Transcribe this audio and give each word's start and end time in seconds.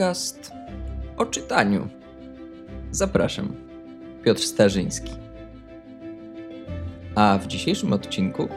podcast 0.00 0.52
o 1.16 1.26
czytaniu. 1.26 1.88
Zapraszam, 2.90 3.52
Piotr 4.24 4.42
Starzyński. 4.42 5.12
A 7.14 7.38
w 7.38 7.46
dzisiejszym 7.46 7.92
odcinku 7.92 8.48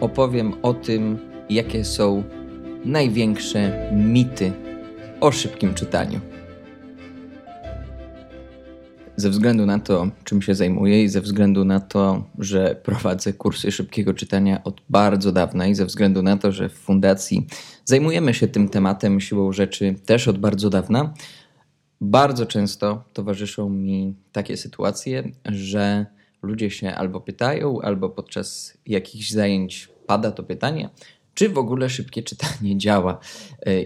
opowiem 0.00 0.52
o 0.62 0.74
tym, 0.74 1.18
jakie 1.50 1.84
są 1.84 2.22
największe 2.84 3.90
mity 3.92 4.52
o 5.20 5.32
szybkim 5.32 5.74
czytaniu. 5.74 6.20
Ze 9.16 9.30
względu 9.30 9.66
na 9.66 9.78
to, 9.78 10.10
czym 10.24 10.42
się 10.42 10.54
zajmuję 10.54 11.04
i 11.04 11.08
ze 11.08 11.20
względu 11.20 11.64
na 11.64 11.80
to, 11.80 12.24
że 12.38 12.80
prowadzę 12.82 13.32
kursy 13.32 13.72
szybkiego 13.72 14.14
czytania 14.14 14.64
od 14.64 14.80
bardzo 14.88 15.32
dawna 15.32 15.66
i 15.66 15.74
ze 15.74 15.86
względu 15.86 16.22
na 16.22 16.36
to, 16.36 16.52
że 16.52 16.68
w 16.68 16.72
fundacji 16.72 17.46
zajmujemy 17.84 18.34
się 18.34 18.48
tym 18.48 18.68
tematem 18.68 19.20
siłą 19.20 19.52
rzeczy 19.52 19.94
też 20.06 20.28
od 20.28 20.38
bardzo 20.38 20.70
dawna, 20.70 21.14
bardzo 22.00 22.46
często 22.46 23.04
towarzyszą 23.12 23.68
mi 23.68 24.14
takie 24.32 24.56
sytuacje, 24.56 25.32
że 25.44 26.06
ludzie 26.42 26.70
się 26.70 26.94
albo 26.94 27.20
pytają, 27.20 27.80
albo 27.80 28.08
podczas 28.08 28.78
jakichś 28.86 29.30
zajęć 29.30 29.88
pada 30.06 30.30
to 30.30 30.42
pytanie, 30.42 30.88
czy 31.34 31.48
w 31.48 31.58
ogóle 31.58 31.90
szybkie 31.90 32.22
czytanie 32.22 32.78
działa. 32.84 33.18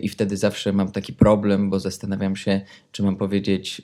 I 0.02 0.08
wtedy 0.08 0.36
zawsze 0.36 0.72
mam 0.72 0.92
taki 0.92 1.12
problem, 1.12 1.70
bo 1.70 1.80
zastanawiam 1.80 2.36
się, 2.36 2.60
czy 2.92 3.02
mam 3.02 3.16
powiedzieć 3.16 3.82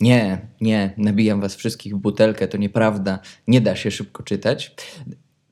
nie, 0.00 0.48
nie, 0.60 0.94
nabijam 0.96 1.40
was 1.40 1.56
wszystkich 1.56 1.94
w 1.94 1.98
butelkę, 1.98 2.48
to 2.48 2.58
nieprawda, 2.58 3.18
nie 3.48 3.60
da 3.60 3.76
się 3.76 3.90
szybko 3.90 4.22
czytać, 4.22 4.74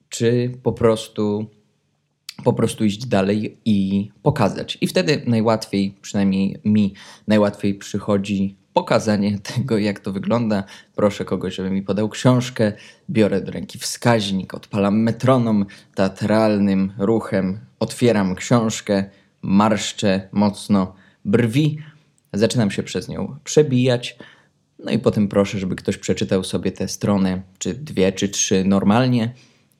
czy 0.08 0.52
po 0.62 0.72
prostu 0.72 1.46
po 2.44 2.52
prostu 2.52 2.84
iść 2.84 3.06
dalej 3.06 3.58
i 3.64 4.10
pokazać. 4.22 4.78
I 4.80 4.86
wtedy 4.86 5.22
najłatwiej, 5.26 5.94
przynajmniej 6.02 6.56
mi, 6.64 6.94
najłatwiej 7.28 7.74
przychodzi 7.74 8.56
pokazanie 8.72 9.38
tego, 9.54 9.78
jak 9.78 10.00
to 10.00 10.12
wygląda. 10.12 10.64
Proszę 10.94 11.24
kogoś, 11.24 11.54
żeby 11.54 11.70
mi 11.70 11.82
podał 11.82 12.08
książkę, 12.08 12.72
biorę 13.10 13.40
do 13.40 13.52
ręki 13.52 13.78
wskaźnik, 13.78 14.54
odpalam 14.54 15.02
metronom 15.02 15.66
teatralnym 15.94 16.92
ruchem, 16.98 17.58
otwieram 17.80 18.34
książkę, 18.34 19.04
marszczę 19.42 20.28
mocno 20.32 20.94
brwi, 21.24 21.78
zaczynam 22.32 22.70
się 22.70 22.82
przez 22.82 23.08
nią 23.08 23.36
przebijać 23.44 24.18
no 24.84 24.92
i 24.92 24.98
potem 24.98 25.28
proszę, 25.28 25.58
żeby 25.58 25.76
ktoś 25.76 25.98
przeczytał 25.98 26.44
sobie 26.44 26.72
tę 26.72 26.88
stronę, 26.88 27.42
czy 27.58 27.74
dwie, 27.74 28.12
czy 28.12 28.28
trzy 28.28 28.64
normalnie 28.64 29.34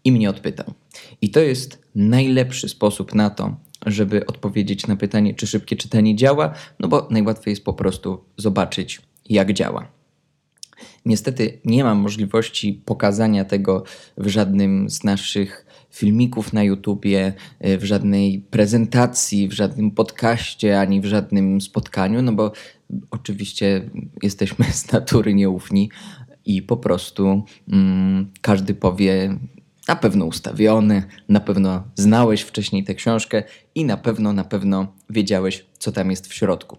i 0.05 0.13
mnie 0.13 0.31
odpytał. 0.31 0.75
I 1.21 1.31
to 1.31 1.41
jest 1.41 1.83
najlepszy 1.95 2.69
sposób 2.69 3.15
na 3.15 3.31
to, 3.31 3.57
żeby 3.87 4.27
odpowiedzieć 4.27 4.87
na 4.87 4.97
pytanie, 4.97 5.35
czy 5.35 5.47
szybkie 5.47 5.77
czytanie 5.77 6.17
działa, 6.17 6.55
no 6.81 6.89
bo 6.89 7.09
najłatwiej 7.11 7.53
jest 7.53 7.65
po 7.65 7.73
prostu 7.73 8.25
zobaczyć, 8.37 9.01
jak 9.29 9.53
działa. 9.53 9.89
Niestety 11.05 11.61
nie 11.65 11.85
mam 11.85 11.99
możliwości 11.99 12.83
pokazania 12.85 13.45
tego 13.45 13.85
w 14.19 14.29
żadnym 14.29 14.91
z 14.91 15.05
naszych 15.05 15.67
filmików 15.91 16.53
na 16.53 16.63
YouTubie, 16.63 17.33
w 17.61 17.85
żadnej 17.85 18.45
prezentacji, 18.51 19.49
w 19.49 19.53
żadnym 19.53 19.91
podcaście, 19.91 20.81
ani 20.81 21.01
w 21.01 21.05
żadnym 21.05 21.61
spotkaniu, 21.61 22.23
no 22.23 22.33
bo 22.33 22.53
oczywiście 23.11 23.91
jesteśmy 24.23 24.65
z 24.73 24.93
natury 24.93 25.35
nieufni 25.35 25.91
i 26.45 26.63
po 26.63 26.77
prostu 26.77 27.45
mm, 27.69 28.33
każdy 28.41 28.75
powie 28.75 29.39
na 29.89 29.97
pewno 29.97 30.25
ustawiony, 30.25 31.03
na 31.29 31.41
pewno 31.41 31.85
znałeś 31.95 32.41
wcześniej 32.41 32.85
tę 32.85 32.95
książkę 32.95 33.43
i 33.75 33.85
na 33.85 33.97
pewno, 33.97 34.33
na 34.33 34.45
pewno 34.45 34.93
wiedziałeś, 35.11 35.67
co 35.79 35.93
tam 35.93 36.11
jest 36.11 36.27
w 36.27 36.35
środku. 36.35 36.79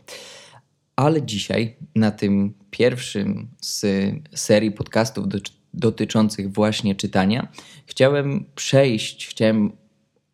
Ale 0.95 1.21
dzisiaj, 1.21 1.75
na 1.95 2.11
tym 2.11 2.53
pierwszym 2.71 3.47
z 3.61 3.85
serii 4.35 4.71
podcastów 4.71 5.27
do, 5.27 5.37
dotyczących 5.73 6.53
właśnie 6.53 6.95
czytania, 6.95 7.47
chciałem 7.85 8.45
przejść, 8.55 9.27
chciałem 9.27 9.71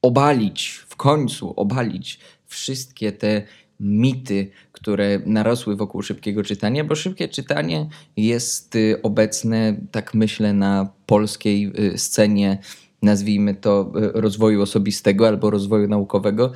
obalić, 0.01 0.69
w 0.69 0.96
końcu 0.96 1.53
obalić 1.59 2.19
wszystkie 2.46 3.12
te 3.12 3.41
mity, 3.81 4.52
które 4.72 5.19
narosły 5.25 5.75
wokół 5.75 6.02
szybkiego 6.02 6.44
czytania, 6.44 6.84
bo 6.84 6.96
szybkie 6.96 7.28
czytanie 7.28 7.90
jest 8.18 8.75
y, 8.75 9.02
obecne, 9.03 9.75
tak 9.92 10.14
myślę, 10.14 10.53
na 10.53 10.90
polskiej 11.06 11.72
y, 11.94 11.97
scenie, 11.97 12.58
nazwijmy 13.02 13.56
to 13.56 13.91
y, 13.96 14.22
rozwoju 14.22 14.62
osobistego 14.62 15.28
albo 15.28 15.50
rozwoju 15.50 15.88
naukowego, 15.88 16.52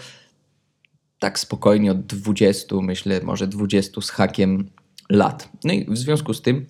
tak 1.20 1.40
spokojnie 1.40 1.92
od 1.92 2.06
20, 2.06 2.76
myślę, 2.82 3.22
może 3.24 3.48
20 3.48 4.02
z 4.02 4.10
hakiem 4.10 4.70
lat. 5.10 5.50
No 5.64 5.74
i 5.74 5.86
w 5.86 5.98
związku 5.98 6.34
z 6.34 6.42
tym 6.42 6.66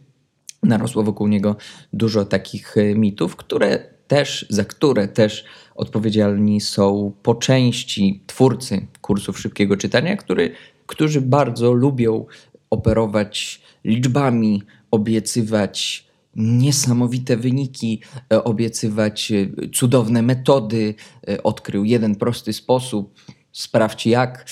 narosło 0.63 1.03
wokół 1.03 1.27
niego 1.27 1.55
dużo 1.93 2.25
takich 2.25 2.75
mitów, 2.95 3.35
które 3.35 3.94
też, 4.07 4.45
za 4.49 4.65
które 4.65 5.07
też 5.07 5.45
odpowiedzialni 5.75 6.61
są 6.61 7.13
po 7.23 7.35
części 7.35 8.23
twórcy 8.27 8.87
kursów 9.01 9.39
szybkiego 9.39 9.77
czytania, 9.77 10.17
który, 10.17 10.51
którzy 10.85 11.21
bardzo 11.21 11.73
lubią 11.73 12.25
operować 12.69 13.61
liczbami, 13.83 14.63
obiecywać 14.91 16.05
niesamowite 16.35 17.37
wyniki, 17.37 18.01
e, 18.33 18.43
obiecywać 18.43 19.31
e, 19.31 19.47
cudowne 19.73 20.21
metody. 20.21 20.95
E, 21.27 21.43
odkrył 21.43 21.83
jeden 21.83 22.15
prosty 22.15 22.53
sposób. 22.53 23.13
Sprawdź 23.51 24.07
jak 24.07 24.45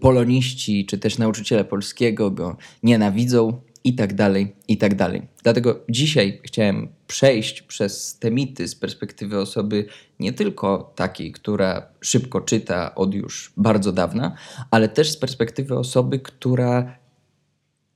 poloniści 0.00 0.86
czy 0.86 0.98
też 0.98 1.18
nauczyciele 1.18 1.64
polskiego 1.64 2.30
go 2.30 2.56
nienawidzą 2.82 3.60
i 3.84 3.94
tak 3.94 4.14
dalej, 4.14 4.56
i 4.68 4.76
tak 4.76 4.94
dalej. 4.94 5.22
Dlatego 5.42 5.80
dzisiaj 5.88 6.40
chciałem 6.44 6.88
przejść 7.06 7.62
przez 7.62 8.18
te 8.18 8.30
mity 8.30 8.68
z 8.68 8.74
perspektywy 8.74 9.38
osoby 9.38 9.86
nie 10.20 10.32
tylko 10.32 10.92
takiej, 10.96 11.32
która 11.32 11.86
szybko 12.00 12.40
czyta 12.40 12.94
od 12.94 13.14
już 13.14 13.52
bardzo 13.56 13.92
dawna, 13.92 14.34
ale 14.70 14.88
też 14.88 15.10
z 15.10 15.16
perspektywy 15.16 15.78
osoby, 15.78 16.18
która 16.18 16.98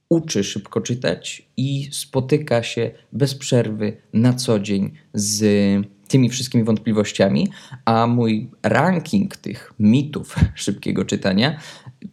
uczy 0.08 0.44
szybko 0.44 0.80
czytać 0.80 1.48
i 1.56 1.88
spotyka 1.92 2.62
się 2.62 2.90
bez 3.12 3.34
przerwy 3.34 3.96
na 4.12 4.32
co 4.32 4.60
dzień 4.60 4.90
z 5.14 5.44
tymi 6.08 6.30
wszystkimi 6.30 6.64
wątpliwościami, 6.64 7.48
a 7.84 8.06
mój 8.06 8.50
ranking 8.62 9.36
tych 9.36 9.72
mitów 9.78 10.36
szybkiego 10.54 11.04
czytania 11.04 11.60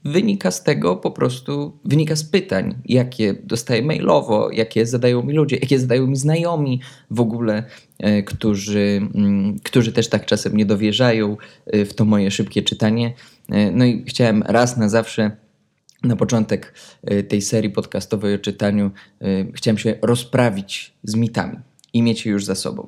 wynika 0.06 0.52
z 0.52 0.64
tego 0.64 0.96
po 0.96 1.12
prostu, 1.12 1.80
wynika 1.86 2.16
z 2.16 2.24
pytań, 2.24 2.76
jakie 2.86 3.34
dostaję 3.34 3.82
mailowo, 3.82 4.52
jakie 4.52 4.86
zadają 4.86 5.24
mi 5.24 5.34
ludzie, 5.34 5.56
jakie 5.56 5.80
zadają 5.80 6.08
mi 6.08 6.16
znajomi 6.16 6.82
w 7.12 7.20
ogóle, 7.20 7.64
e, 8.00 8.24
którzy, 8.24 9.02
mm, 9.16 9.60
którzy 9.60 9.92
też 9.92 10.10
tak 10.10 10.26
czasem 10.26 10.58
nie 10.58 10.66
dowierzają 10.66 11.38
e, 11.66 11.86
w 11.86 11.94
to 11.94 12.06
moje 12.06 12.32
szybkie 12.32 12.62
czytanie. 12.62 13.14
E, 13.50 13.72
no 13.72 13.86
i 13.86 14.04
chciałem 14.08 14.44
raz 14.44 14.78
na 14.78 14.90
zawsze 14.90 15.32
na 16.04 16.16
początek 16.16 16.74
tej 17.28 17.42
serii 17.42 17.70
podcastowej 17.70 18.36
o 18.36 18.40
czytaniu 18.40 18.92
chciałem 19.54 19.78
się 19.78 19.96
rozprawić 20.02 20.94
z 21.04 21.16
mitami 21.16 21.58
i 21.94 22.02
mieć 22.02 22.26
je 22.26 22.32
już 22.32 22.46
za 22.46 22.56
sobą. 22.56 22.88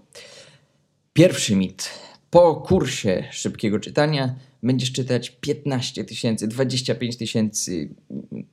Pierwszy 1.13 1.55
mit. 1.55 1.89
Po 2.29 2.55
kursie 2.55 3.23
szybkiego 3.31 3.79
czytania 3.79 4.35
będziesz 4.63 4.91
czytać 4.91 5.29
15 5.29 6.03
tysięcy, 6.03 6.47
25 6.47 7.17
tysięcy, 7.17 7.95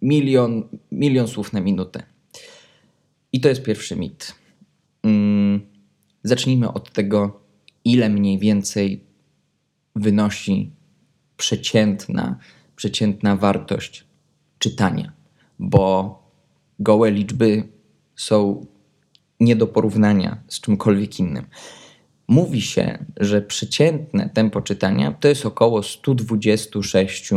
milion, 0.03 0.69
milion 0.93 1.29
słów 1.29 1.53
na 1.53 1.61
minutę. 1.61 2.03
I 3.33 3.41
to 3.41 3.49
jest 3.49 3.63
pierwszy 3.63 3.97
mit. 3.97 4.35
Hmm, 5.03 5.61
zacznijmy 6.25 6.73
od 6.73 6.93
tego, 6.93 7.41
ile 7.85 8.09
mniej 8.09 8.39
więcej 8.39 9.01
wynosi 9.97 10.71
przeciętna, 11.37 12.39
przeciętna 12.77 13.37
wartość 13.37 14.05
czytania, 14.59 15.13
bo 15.59 16.15
gołe 16.79 17.11
liczby 17.11 17.69
są 18.17 18.67
nie 19.41 19.57
do 19.57 19.67
porównania 19.67 20.43
z 20.49 20.61
czymkolwiek 20.61 21.19
innym. 21.19 21.47
Mówi 22.31 22.63
się, 22.63 23.05
że 23.17 23.43
przeciętne 23.43 24.31
tempo 24.35 24.61
czytania 24.61 25.13
to 25.21 25.29
jest 25.29 25.47
około 25.47 25.83
126 25.83 27.31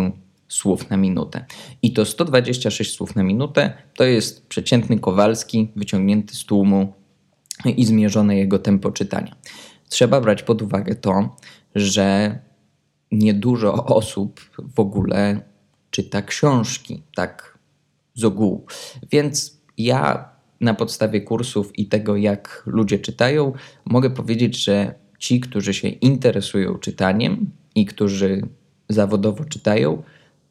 słów 0.47 0.89
na 0.89 0.97
minutę. 0.97 1.45
I 1.81 1.93
to 1.93 2.05
126 2.05 2.95
słów 2.95 3.15
na 3.15 3.23
minutę 3.23 3.73
to 3.95 4.03
jest 4.03 4.47
przeciętny 4.47 4.99
Kowalski 4.99 5.71
wyciągnięty 5.75 6.35
z 6.35 6.45
tłumu 6.45 6.93
i 7.65 7.85
zmierzone 7.85 8.37
jego 8.37 8.59
tempo 8.59 8.91
czytania. 8.91 9.35
Trzeba 9.89 10.21
brać 10.21 10.43
pod 10.43 10.61
uwagę 10.61 10.95
to, 10.95 11.35
że 11.75 12.39
niedużo 13.11 13.85
osób 13.85 14.41
w 14.75 14.79
ogóle 14.79 15.41
czyta 15.89 16.21
książki, 16.21 17.03
tak 17.15 17.57
z 18.15 18.23
ogółu. 18.23 18.65
Więc 19.11 19.61
ja 19.77 20.32
na 20.63 20.73
podstawie 20.73 21.21
kursów 21.21 21.79
i 21.79 21.85
tego, 21.85 22.15
jak 22.15 22.63
ludzie 22.65 22.99
czytają, 22.99 23.53
mogę 23.85 24.09
powiedzieć, 24.09 24.63
że 24.63 24.93
ci, 25.19 25.39
którzy 25.39 25.73
się 25.73 25.87
interesują 25.87 26.75
czytaniem 26.75 27.51
i 27.75 27.85
którzy 27.85 28.41
zawodowo 28.89 29.45
czytają, 29.45 30.03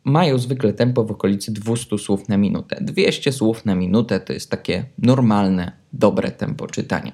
mają 0.04 0.38
zwykle 0.38 0.72
tempo 0.72 1.04
w 1.04 1.10
okolicy 1.10 1.52
200 1.52 1.98
słów 1.98 2.28
na 2.28 2.36
minutę. 2.36 2.78
200 2.80 3.32
słów 3.32 3.64
na 3.64 3.74
minutę 3.74 4.20
to 4.20 4.32
jest 4.32 4.50
takie 4.50 4.84
normalne, 4.98 5.72
dobre 5.92 6.30
tempo 6.30 6.66
czytania. 6.66 7.12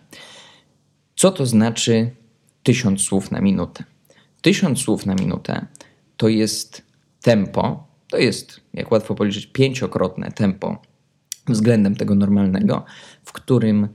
Co 1.17 1.31
to 1.31 1.47
znaczy 1.47 2.11
1000 2.63 3.03
słów 3.03 3.31
na 3.31 3.41
minutę? 3.41 3.85
1000 4.43 4.81
słów 4.81 5.07
na 5.07 5.15
minutę 5.15 5.67
to 6.17 6.29
jest 6.29 6.83
tempo, 7.23 7.89
to 8.11 8.19
jest, 8.19 8.61
jak 8.75 8.93
łatwo 8.93 9.15
policzyć, 9.15 9.47
pięciokrotne 9.47 10.33
tempo 10.33 10.83
względem 11.53 11.97
tego 11.97 12.15
normalnego, 12.15 12.85
w 13.25 13.33
którym 13.33 13.89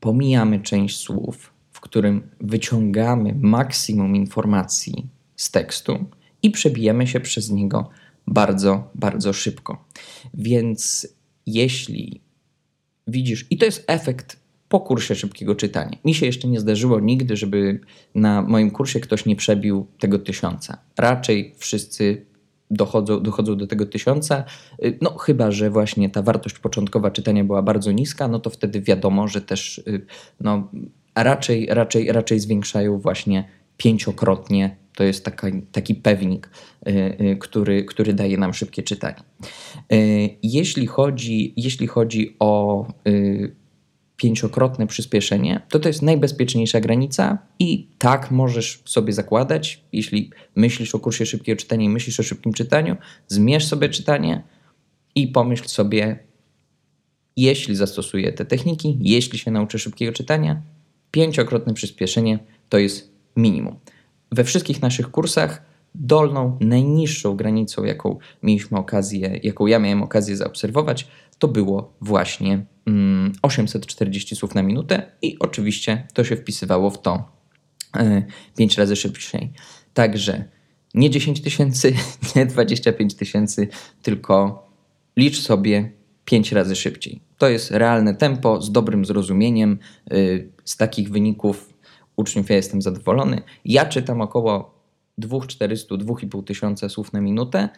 pomijamy 0.00 0.60
część 0.60 0.96
słów, 0.96 1.52
w 1.70 1.80
którym 1.80 2.22
wyciągamy 2.40 3.34
maksimum 3.38 4.16
informacji 4.16 5.06
z 5.36 5.50
tekstu 5.50 6.04
i 6.42 6.50
przebijamy 6.50 7.06
się 7.06 7.20
przez 7.20 7.50
niego 7.50 7.90
bardzo, 8.26 8.90
bardzo 8.94 9.32
szybko. 9.32 9.84
Więc 10.34 11.08
jeśli 11.46 12.20
widzisz, 13.06 13.46
i 13.50 13.58
to 13.58 13.64
jest 13.64 13.84
efekt 13.86 14.44
po 14.68 14.80
kursie 14.80 15.14
szybkiego 15.14 15.54
czytania. 15.54 15.98
Mi 16.04 16.14
się 16.14 16.26
jeszcze 16.26 16.48
nie 16.48 16.60
zdarzyło 16.60 17.00
nigdy, 17.00 17.36
żeby 17.36 17.80
na 18.14 18.42
moim 18.42 18.70
kursie 18.70 19.00
ktoś 19.00 19.26
nie 19.26 19.36
przebił 19.36 19.86
tego 19.98 20.18
tysiąca. 20.18 20.78
Raczej 20.98 21.54
wszyscy 21.58 22.26
dochodzą, 22.74 23.22
dochodzą 23.22 23.56
do 23.56 23.66
tego 23.66 23.86
tysiąca. 23.86 24.44
Y, 24.84 24.98
no, 25.02 25.10
chyba, 25.18 25.50
że 25.50 25.70
właśnie 25.70 26.10
ta 26.10 26.22
wartość 26.22 26.58
początkowa 26.58 27.10
czytania 27.10 27.44
była 27.44 27.62
bardzo 27.62 27.92
niska, 27.92 28.28
no 28.28 28.38
to 28.38 28.50
wtedy 28.50 28.80
wiadomo, 28.80 29.28
że 29.28 29.40
też 29.40 29.78
y, 29.78 30.06
no, 30.40 30.70
raczej, 31.14 31.66
raczej, 31.70 32.12
raczej 32.12 32.40
zwiększają 32.40 32.98
właśnie 32.98 33.48
pięciokrotnie. 33.76 34.76
To 34.96 35.04
jest 35.04 35.24
taka, 35.24 35.48
taki 35.72 35.94
pewnik, 35.94 36.50
y, 36.88 37.36
który, 37.40 37.84
który 37.84 38.12
daje 38.12 38.38
nam 38.38 38.54
szybkie 38.54 38.82
czytanie. 38.82 39.22
Jeśli 40.42 40.86
chodzi, 40.86 41.54
jeśli 41.56 41.86
chodzi 41.86 42.36
o 42.38 42.86
pięciokrotne 44.16 44.86
przyspieszenie, 44.86 45.60
to 45.68 45.78
to 45.78 45.88
jest 45.88 46.02
najbezpieczniejsza 46.02 46.80
granica 46.80 47.38
i 47.58 47.88
tak 47.98 48.30
możesz 48.30 48.82
sobie 48.84 49.12
zakładać, 49.12 49.84
jeśli 49.92 50.30
myślisz 50.56 50.94
o 50.94 50.98
kursie 50.98 51.26
szybkiego 51.26 51.60
czytania 51.60 51.84
i 51.84 51.88
myślisz 51.88 52.20
o 52.20 52.22
szybkim 52.22 52.52
czytaniu, 52.52 52.96
zmierz 53.28 53.66
sobie 53.66 53.88
czytanie 53.88 54.42
i 55.14 55.28
pomyśl 55.28 55.68
sobie, 55.68 56.18
jeśli 57.36 57.76
zastosuję 57.76 58.32
te 58.32 58.44
techniki, 58.44 58.98
jeśli 59.00 59.38
się 59.38 59.50
nauczę 59.50 59.78
szybkiego 59.78 60.12
czytania, 60.12 60.62
pięciokrotne 61.10 61.74
przyspieszenie 61.74 62.38
to 62.68 62.78
jest 62.78 63.12
minimum. 63.36 63.76
We 64.32 64.44
wszystkich 64.44 64.82
naszych 64.82 65.10
kursach 65.10 65.62
dolną, 65.94 66.58
najniższą 66.60 67.36
granicą, 67.36 67.84
jaką 67.84 68.18
mieliśmy 68.42 68.78
okazję, 68.78 69.40
jaką 69.42 69.66
ja 69.66 69.78
miałem 69.78 70.02
okazję 70.02 70.36
zaobserwować, 70.36 71.08
to 71.38 71.48
było 71.48 71.92
właśnie 72.00 72.66
840 73.42 74.34
mm, 74.34 74.38
słów 74.38 74.54
na 74.54 74.62
minutę 74.62 75.12
i 75.22 75.38
oczywiście 75.38 76.06
to 76.14 76.24
się 76.24 76.36
wpisywało 76.36 76.90
w 76.90 77.02
to 77.02 77.32
5 78.56 78.78
e, 78.78 78.82
razy 78.82 78.96
szybciej. 78.96 79.52
Także 79.94 80.44
nie 80.94 81.10
10 81.10 81.40
tysięcy, 81.40 81.94
nie 82.36 82.46
25 82.46 83.14
tysięcy, 83.14 83.68
tylko 84.02 84.66
licz 85.16 85.40
sobie 85.40 85.92
5 86.24 86.52
razy 86.52 86.76
szybciej. 86.76 87.20
To 87.38 87.48
jest 87.48 87.70
realne 87.70 88.14
tempo 88.14 88.62
z 88.62 88.72
dobrym 88.72 89.04
zrozumieniem. 89.04 89.78
E, 90.10 90.14
z 90.64 90.76
takich 90.76 91.10
wyników 91.10 91.74
uczniów 92.16 92.50
ja 92.50 92.56
jestem 92.56 92.82
zadowolony. 92.82 93.42
Ja 93.64 93.86
czytam 93.86 94.20
około 94.20 94.74
2400, 95.18 95.94
2,5 95.94 96.44
tysiąca 96.44 96.88
słów 96.88 97.12
na 97.12 97.20
minutę. 97.20 97.68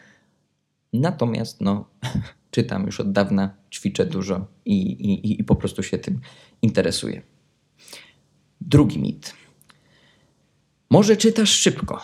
Natomiast 0.92 1.60
no, 1.60 1.88
czytam 2.56 2.86
już 2.86 3.00
od 3.00 3.12
dawna, 3.12 3.54
ćwiczę 3.72 4.06
dużo 4.06 4.46
i, 4.64 4.76
i, 4.76 5.40
i 5.40 5.44
po 5.44 5.56
prostu 5.56 5.82
się 5.82 5.98
tym 5.98 6.20
interesuję. 6.62 7.22
Drugi 8.60 8.98
mit. 8.98 9.34
Może 10.90 11.16
czytasz 11.16 11.50
szybko, 11.50 12.02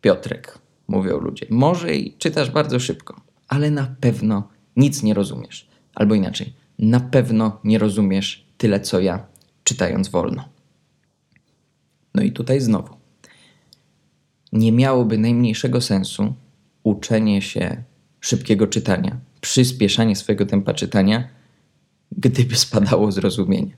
Piotrek, 0.00 0.58
mówią 0.88 1.18
ludzie. 1.18 1.46
Może 1.50 1.96
i 1.96 2.16
czytasz 2.16 2.50
bardzo 2.50 2.80
szybko, 2.80 3.20
ale 3.48 3.70
na 3.70 3.96
pewno 4.00 4.48
nic 4.76 5.02
nie 5.02 5.14
rozumiesz. 5.14 5.68
Albo 5.94 6.14
inaczej, 6.14 6.52
na 6.78 7.00
pewno 7.00 7.60
nie 7.64 7.78
rozumiesz 7.78 8.46
tyle 8.56 8.80
co 8.80 9.00
ja, 9.00 9.26
czytając 9.64 10.08
wolno. 10.08 10.48
No 12.14 12.22
i 12.22 12.32
tutaj 12.32 12.60
znowu. 12.60 12.94
Nie 14.52 14.72
miałoby 14.72 15.18
najmniejszego 15.18 15.80
sensu 15.80 16.34
uczenie 16.82 17.42
się 17.42 17.82
szybkiego 18.20 18.66
czytania, 18.66 19.27
przyspieszanie 19.48 20.16
swojego 20.16 20.46
tempa 20.46 20.74
czytania, 20.74 21.28
gdyby 22.12 22.56
spadało 22.56 23.12
zrozumienie. 23.12 23.76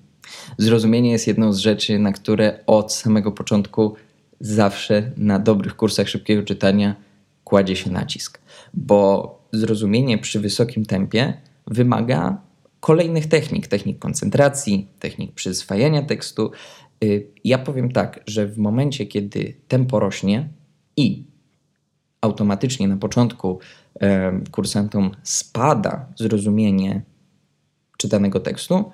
Zrozumienie 0.58 1.10
jest 1.10 1.26
jedną 1.26 1.52
z 1.52 1.58
rzeczy, 1.58 1.98
na 1.98 2.12
które 2.12 2.58
od 2.66 2.92
samego 2.92 3.32
początku 3.32 3.94
zawsze 4.40 5.12
na 5.16 5.38
dobrych 5.38 5.76
kursach 5.76 6.08
szybkiego 6.08 6.42
czytania 6.42 6.96
kładzie 7.44 7.76
się 7.76 7.90
nacisk, 7.90 8.40
bo 8.74 9.38
zrozumienie 9.52 10.18
przy 10.18 10.40
wysokim 10.40 10.86
tempie 10.86 11.34
wymaga 11.66 12.40
kolejnych 12.80 13.26
technik, 13.26 13.66
technik 13.66 13.98
koncentracji, 13.98 14.88
technik 14.98 15.32
przyswajania 15.32 16.02
tekstu. 16.02 16.50
Y, 17.04 17.26
ja 17.44 17.58
powiem 17.58 17.92
tak, 17.92 18.20
że 18.26 18.46
w 18.46 18.58
momencie, 18.58 19.06
kiedy 19.06 19.54
tempo 19.68 20.00
rośnie 20.00 20.48
i 20.96 21.24
automatycznie 22.20 22.88
na 22.88 22.96
początku 22.96 23.58
kursantom 24.50 25.10
spada 25.22 26.06
zrozumienie 26.16 27.02
czytanego 27.98 28.40
tekstu, 28.40 28.92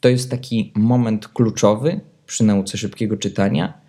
to 0.00 0.08
jest 0.08 0.30
taki 0.30 0.72
moment 0.76 1.28
kluczowy 1.28 2.00
przy 2.26 2.44
nauce 2.44 2.78
szybkiego 2.78 3.16
czytania, 3.16 3.80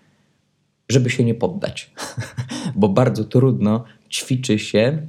żeby 0.89 1.09
się 1.09 1.23
nie 1.23 1.35
poddać, 1.35 1.93
bo 2.75 2.89
bardzo 2.89 3.23
trudno 3.23 3.83
ćwiczy 4.11 4.59
się 4.59 5.07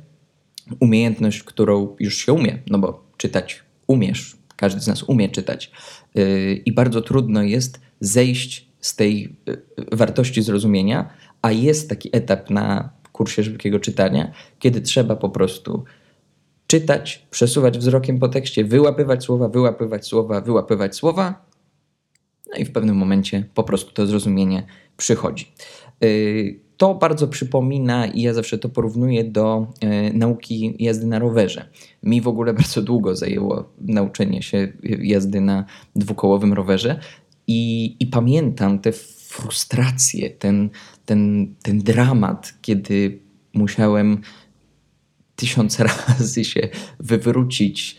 umiejętność, 0.81 1.43
którą 1.43 1.97
już 2.01 2.15
się 2.17 2.33
umie, 2.33 2.59
no 2.67 2.79
bo 2.79 3.05
czytać 3.17 3.63
umiesz, 3.87 4.37
każdy 4.57 4.81
z 4.81 4.87
nas 4.87 5.03
umie 5.03 5.29
czytać 5.29 5.71
yy, 6.15 6.55
i 6.55 6.73
bardzo 6.73 7.03
trudno 7.03 7.43
jest 7.43 7.81
zejść 8.01 8.69
z 8.81 8.97
tej 8.97 9.37
yy, 9.47 9.63
wartości 9.93 10.43
zrozumienia, 10.43 11.11
a 11.43 11.53
jest 11.53 11.89
taki 11.89 12.17
etap 12.17 12.51
na 12.51 12.91
kursie 13.21 13.45
szybkiego 13.45 13.81
czytania, 13.81 14.33
kiedy 14.59 14.81
trzeba 14.81 15.17
po 15.17 15.29
prostu 15.29 15.85
czytać, 16.67 17.27
przesuwać 17.31 17.79
wzrokiem 17.79 18.19
po 18.19 18.29
tekście, 18.29 18.65
wyłapywać 18.65 19.25
słowa, 19.25 19.49
wyłapywać 19.49 20.07
słowa, 20.07 20.41
wyłapywać 20.41 20.97
słowa. 20.97 21.45
No 22.53 22.59
i 22.59 22.65
w 22.65 22.73
pewnym 22.73 22.97
momencie 22.97 23.45
po 23.55 23.65
prostu 23.65 23.93
to 23.93 24.07
zrozumienie 24.07 24.67
przychodzi. 24.97 25.53
Y, 26.05 26.61
to 26.77 26.95
bardzo 26.95 27.29
przypomina 27.29 28.07
i 28.07 28.23
ja 28.23 28.35
zawsze 28.35 28.59
to 28.59 28.69
porównuję 28.69 29.25
do 29.25 29.67
y, 29.85 30.13
nauki 30.15 30.77
jazdy 30.79 31.07
na 31.07 31.19
rowerze. 31.19 31.69
Mi 32.03 32.21
w 32.21 32.29
ogóle 32.29 32.55
bardzo 32.61 32.83
długo 32.83 33.17
zajęło 33.17 33.65
nauczenie 33.81 34.43
się 34.43 34.73
jazdy 35.03 35.41
na 35.41 35.65
dwukołowym 35.97 36.53
rowerze 36.53 37.01
i, 37.47 37.97
i 38.01 38.07
pamiętam 38.07 38.79
te 38.79 38.93
frustrację, 39.31 40.31
ten, 40.31 40.71
ten, 41.11 41.55
ten 41.63 41.79
dramat, 41.79 42.55
kiedy 42.63 43.19
musiałem 43.55 44.21
tysiąc 45.37 45.81
razy 46.19 46.45
się 46.45 46.69
wywrócić. 47.01 47.97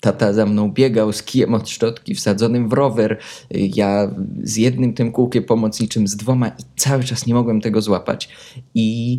Tata 0.00 0.32
za 0.32 0.46
mną 0.46 0.72
biegał 0.72 1.12
z 1.12 1.22
kijem 1.22 1.54
od 1.54 1.68
szczotki 1.68 2.14
wsadzonym 2.14 2.68
w 2.68 2.72
rower. 2.72 3.18
Ja 3.50 4.14
z 4.42 4.56
jednym 4.56 4.92
tym 4.92 5.12
kółkiem 5.12 5.44
pomocniczym, 5.44 6.08
z 6.08 6.16
dwoma 6.16 6.48
i 6.48 6.62
cały 6.76 7.04
czas 7.04 7.26
nie 7.26 7.34
mogłem 7.34 7.60
tego 7.60 7.82
złapać. 7.82 8.28
I 8.74 9.18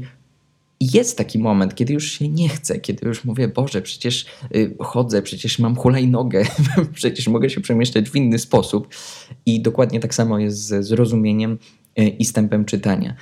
jest 0.80 1.18
taki 1.18 1.40
moment, 1.40 1.76
kiedy 1.76 1.94
już 1.94 2.12
się 2.12 2.30
nie 2.30 2.50
chce, 2.50 2.80
kiedy 2.80 3.08
już 3.08 3.26
mówię, 3.26 3.48
Boże, 3.48 3.82
przecież 3.82 4.26
y, 4.56 4.76
chodzę, 4.80 5.22
przecież 5.22 5.60
mam 5.60 5.76
hulajnogę, 5.76 6.46
przecież 6.94 7.28
mogę 7.28 7.50
się 7.50 7.62
przemieszczać 7.62 8.10
w 8.10 8.16
inny 8.16 8.40
sposób. 8.40 8.88
I 9.46 9.62
dokładnie 9.62 10.00
tak 10.00 10.16
samo 10.16 10.40
jest 10.40 10.58
ze 10.58 10.84
zrozumieniem 10.84 11.58
y, 12.00 12.08
i 12.08 12.26
stępem 12.26 12.66
czytania. 12.66 13.16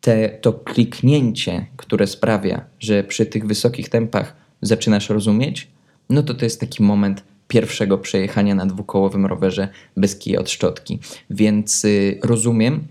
Te, 0.00 0.28
to 0.28 0.52
kliknięcie, 0.52 1.66
które 1.76 2.06
sprawia, 2.06 2.64
że 2.78 3.04
przy 3.04 3.26
tych 3.26 3.46
wysokich 3.46 3.88
tempach 3.88 4.36
zaczynasz 4.62 5.10
rozumieć, 5.10 5.68
no 6.10 6.22
to 6.22 6.34
to 6.34 6.44
jest 6.44 6.60
taki 6.60 6.82
moment 6.82 7.24
pierwszego 7.48 7.98
przejechania 7.98 8.54
na 8.54 8.66
dwukołowym 8.66 9.26
rowerze 9.26 9.68
bez 9.96 10.16
kija 10.16 10.40
od 10.40 10.50
szczotki. 10.50 10.98
Więc 11.30 11.84
y, 11.84 12.18
rozumiem, 12.22 12.84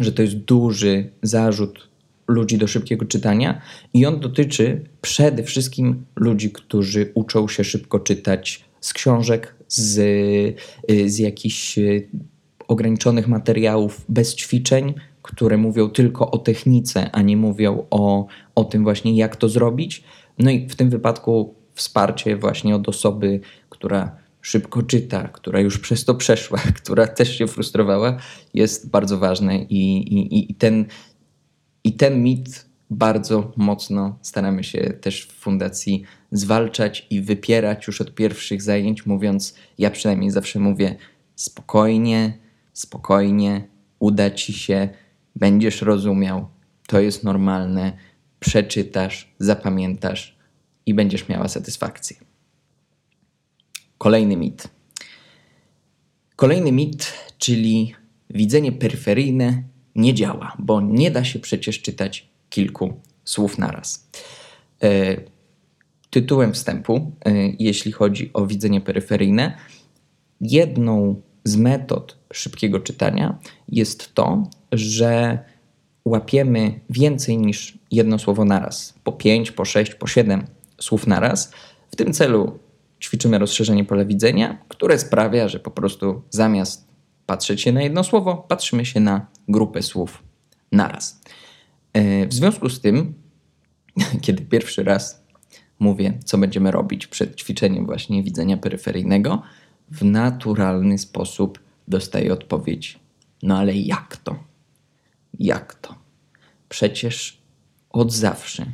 że 0.00 0.12
to 0.12 0.22
jest 0.22 0.36
duży 0.36 1.10
zarzut 1.22 1.88
ludzi 2.28 2.58
do 2.58 2.66
szybkiego 2.66 3.04
czytania 3.04 3.60
i 3.94 4.06
on 4.06 4.20
dotyczy 4.20 4.84
przede 5.00 5.42
wszystkim 5.42 6.04
ludzi, 6.16 6.50
którzy 6.50 7.10
uczą 7.14 7.48
się 7.48 7.64
szybko 7.64 8.00
czytać 8.00 8.64
z 8.80 8.92
książek, 8.92 9.54
z, 9.68 9.98
y, 10.90 11.10
z 11.10 11.18
jakichś 11.18 11.78
y, 11.78 12.08
ograniczonych 12.68 13.28
materiałów, 13.28 14.04
bez 14.08 14.36
ćwiczeń, 14.36 14.94
które 15.22 15.56
mówią 15.56 15.88
tylko 15.88 16.30
o 16.30 16.38
technice, 16.38 17.10
a 17.10 17.22
nie 17.22 17.36
mówią 17.36 17.86
o, 17.90 18.26
o 18.54 18.64
tym 18.64 18.82
właśnie, 18.82 19.16
jak 19.16 19.36
to 19.36 19.48
zrobić. 19.48 20.04
No 20.38 20.50
i 20.50 20.68
w 20.68 20.76
tym 20.76 20.90
wypadku 20.90 21.54
wsparcie 21.74 22.36
właśnie 22.36 22.76
od 22.76 22.88
osoby, 22.88 23.40
która 23.68 24.16
szybko 24.40 24.82
czyta, 24.82 25.28
która 25.28 25.60
już 25.60 25.78
przez 25.78 26.04
to 26.04 26.14
przeszła, 26.14 26.58
która 26.82 27.06
też 27.06 27.38
się 27.38 27.46
frustrowała, 27.46 28.16
jest 28.54 28.90
bardzo 28.90 29.18
ważne 29.18 29.58
i, 29.58 29.96
i, 30.14 30.50
i, 30.50 30.54
ten, 30.54 30.86
i 31.84 31.92
ten 31.92 32.22
mit 32.22 32.68
bardzo 32.90 33.52
mocno 33.56 34.18
staramy 34.22 34.64
się 34.64 34.78
też 35.00 35.26
w 35.26 35.32
fundacji 35.32 36.02
zwalczać 36.32 37.06
i 37.10 37.22
wypierać 37.22 37.86
już 37.86 38.00
od 38.00 38.14
pierwszych 38.14 38.62
zajęć, 38.62 39.06
mówiąc, 39.06 39.54
ja 39.78 39.90
przynajmniej 39.90 40.30
zawsze 40.30 40.58
mówię 40.58 40.96
spokojnie, 41.36 42.38
spokojnie, 42.78 43.68
uda 43.98 44.30
ci 44.30 44.52
się, 44.52 44.88
będziesz 45.36 45.82
rozumiał, 45.82 46.48
to 46.86 47.00
jest 47.00 47.24
normalne, 47.24 47.92
przeczytasz, 48.40 49.34
zapamiętasz 49.38 50.38
i 50.86 50.94
będziesz 50.94 51.28
miała 51.28 51.48
satysfakcję. 51.48 52.16
Kolejny 53.98 54.36
mit. 54.36 54.68
Kolejny 56.36 56.72
mit, 56.72 57.12
czyli 57.38 57.94
widzenie 58.30 58.72
peryferyjne 58.72 59.62
nie 59.94 60.14
działa, 60.14 60.56
bo 60.58 60.80
nie 60.80 61.10
da 61.10 61.24
się 61.24 61.38
przecież 61.38 61.82
czytać 61.82 62.28
kilku 62.50 63.00
słów 63.24 63.58
naraz. 63.58 64.08
E, 64.82 65.16
tytułem 66.10 66.52
wstępu, 66.52 67.12
e, 67.24 67.32
jeśli 67.58 67.92
chodzi 67.92 68.30
o 68.32 68.46
widzenie 68.46 68.80
peryferyjne, 68.80 69.58
jedną 70.40 71.22
z 71.48 71.56
metod 71.56 72.16
szybkiego 72.32 72.80
czytania 72.80 73.38
jest 73.68 74.14
to, 74.14 74.42
że 74.72 75.38
łapiemy 76.04 76.80
więcej 76.90 77.38
niż 77.38 77.78
jedno 77.90 78.18
słowo 78.18 78.44
naraz, 78.44 78.94
po 79.04 79.12
pięć, 79.12 79.52
po 79.52 79.64
sześć, 79.64 79.94
po 79.94 80.06
siedem 80.06 80.46
słów 80.80 81.06
naraz. 81.06 81.52
W 81.90 81.96
tym 81.96 82.12
celu 82.12 82.58
ćwiczymy 83.00 83.38
rozszerzenie 83.38 83.84
pola 83.84 84.04
widzenia, 84.04 84.58
które 84.68 84.98
sprawia, 84.98 85.48
że 85.48 85.60
po 85.60 85.70
prostu 85.70 86.22
zamiast 86.30 86.88
patrzeć 87.26 87.62
się 87.62 87.72
na 87.72 87.82
jedno 87.82 88.04
słowo, 88.04 88.36
patrzymy 88.48 88.84
się 88.84 89.00
na 89.00 89.26
grupę 89.48 89.82
słów 89.82 90.22
naraz. 90.72 91.20
E, 91.92 92.26
w 92.26 92.32
związku 92.32 92.68
z 92.68 92.80
tym, 92.80 93.14
kiedy 94.24 94.42
pierwszy 94.44 94.84
raz 94.84 95.22
mówię, 95.78 96.18
co 96.24 96.38
będziemy 96.38 96.70
robić 96.70 97.06
przed 97.06 97.36
ćwiczeniem 97.36 97.86
właśnie 97.86 98.22
widzenia 98.22 98.56
peryferyjnego, 98.56 99.42
w 99.90 100.04
naturalny 100.04 100.98
sposób 100.98 101.58
dostaję 101.88 102.32
odpowiedź: 102.32 102.98
No 103.42 103.58
ale 103.58 103.74
jak 103.74 104.16
to? 104.16 104.44
Jak 105.38 105.74
to? 105.74 105.94
Przecież 106.68 107.38
od 107.90 108.12
zawsze 108.12 108.66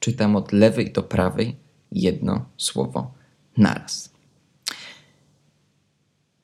czytam 0.00 0.36
od 0.36 0.52
lewej 0.52 0.92
do 0.92 1.02
prawej 1.02 1.56
jedno 1.92 2.44
słowo 2.56 3.14
naraz. 3.56 4.12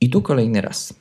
I 0.01 0.11
tu 0.11 0.23
kolejny 0.23 0.61
raz. 0.61 0.95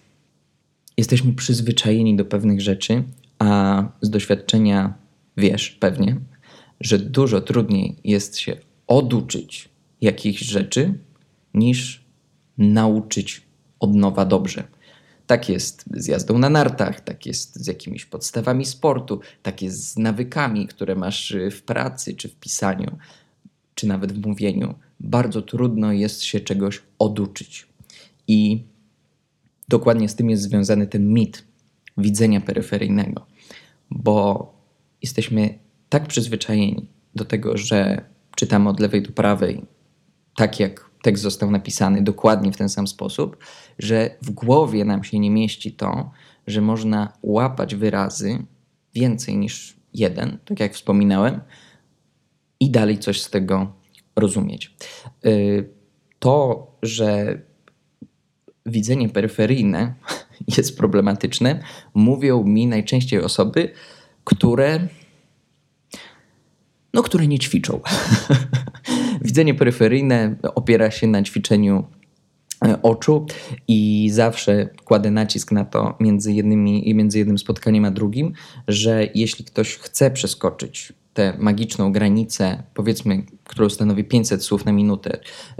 Jesteśmy 0.97 1.33
przyzwyczajeni 1.33 2.15
do 2.15 2.25
pewnych 2.25 2.61
rzeczy, 2.61 3.03
a 3.39 3.83
z 4.01 4.09
doświadczenia 4.09 4.93
wiesz 5.37 5.69
pewnie, 5.71 6.19
że 6.79 6.99
dużo 6.99 7.41
trudniej 7.41 7.95
jest 8.03 8.37
się 8.37 8.57
oduczyć 8.87 9.69
jakichś 10.01 10.41
rzeczy 10.41 10.93
niż 11.53 12.02
nauczyć 12.57 13.41
od 13.79 13.95
nowa 13.95 14.25
dobrze. 14.25 14.63
Tak 15.27 15.49
jest 15.49 15.83
z 15.91 16.07
jazdą 16.07 16.37
na 16.37 16.49
nartach, 16.49 17.01
tak 17.01 17.25
jest 17.25 17.55
z 17.55 17.67
jakimiś 17.67 18.05
podstawami 18.05 18.65
sportu, 18.65 19.19
tak 19.43 19.61
jest 19.61 19.87
z 19.89 19.97
nawykami, 19.97 20.67
które 20.67 20.95
masz 20.95 21.35
w 21.51 21.61
pracy, 21.61 22.15
czy 22.15 22.29
w 22.29 22.35
pisaniu, 22.35 22.97
czy 23.75 23.87
nawet 23.87 24.13
w 24.13 24.27
mówieniu. 24.27 24.75
Bardzo 24.99 25.41
trudno 25.41 25.91
jest 25.91 26.23
się 26.23 26.39
czegoś 26.39 26.81
oduczyć. 26.99 27.67
I 28.27 28.63
dokładnie 29.69 30.09
z 30.09 30.15
tym 30.15 30.29
jest 30.29 30.43
związany 30.43 30.87
ten 30.87 31.13
mit 31.13 31.43
widzenia 31.97 32.41
peryferyjnego, 32.41 33.25
bo 33.89 34.53
jesteśmy 35.01 35.59
tak 35.89 36.07
przyzwyczajeni 36.07 36.87
do 37.15 37.25
tego, 37.25 37.57
że 37.57 38.05
czytamy 38.35 38.69
od 38.69 38.79
lewej 38.79 39.01
do 39.01 39.11
prawej, 39.11 39.65
tak 40.35 40.59
jak 40.59 40.89
tekst 41.03 41.23
został 41.23 41.51
napisany 41.51 42.01
dokładnie 42.01 42.51
w 42.51 42.57
ten 42.57 42.69
sam 42.69 42.87
sposób, 42.87 43.37
że 43.79 44.15
w 44.21 44.31
głowie 44.31 44.85
nam 44.85 45.03
się 45.03 45.19
nie 45.19 45.31
mieści 45.31 45.71
to, 45.71 46.11
że 46.47 46.61
można 46.61 47.13
łapać 47.23 47.75
wyrazy 47.75 48.45
więcej 48.95 49.37
niż 49.37 49.75
jeden, 49.93 50.37
tak 50.45 50.59
jak 50.59 50.73
wspominałem, 50.73 51.41
i 52.59 52.69
dalej 52.69 52.97
coś 52.97 53.21
z 53.21 53.29
tego 53.29 53.73
rozumieć. 54.15 54.75
Y, 55.25 55.69
to, 56.19 56.67
że 56.81 57.41
widzenie 58.65 59.09
peryferyjne 59.09 59.93
jest 60.57 60.77
problematyczne, 60.77 61.63
mówią 61.93 62.43
mi 62.43 62.67
najczęściej 62.67 63.21
osoby, 63.21 63.71
które 64.23 64.87
no, 66.93 67.03
które 67.03 67.27
nie 67.27 67.39
ćwiczą. 67.39 67.79
Widzenie 69.21 69.53
peryferyjne 69.53 70.35
opiera 70.55 70.91
się 70.91 71.07
na 71.07 71.23
ćwiczeniu 71.23 71.83
e, 72.65 72.81
oczu 72.81 73.25
i 73.67 74.09
zawsze 74.13 74.69
kładę 74.85 75.11
nacisk 75.11 75.51
na 75.51 75.65
to 75.65 75.97
między, 75.99 76.33
jednymi, 76.33 76.93
między 76.95 77.17
jednym 77.17 77.37
spotkaniem 77.37 77.85
a 77.85 77.91
drugim, 77.91 78.33
że 78.67 79.07
jeśli 79.15 79.45
ktoś 79.45 79.77
chce 79.77 80.11
przeskoczyć 80.11 80.93
tę 81.13 81.33
magiczną 81.39 81.91
granicę, 81.91 82.63
powiedzmy, 82.73 83.23
którą 83.43 83.69
stanowi 83.69 84.03
500 84.03 84.43
słów 84.43 84.65
na 84.65 84.71
minutę, 84.71 85.19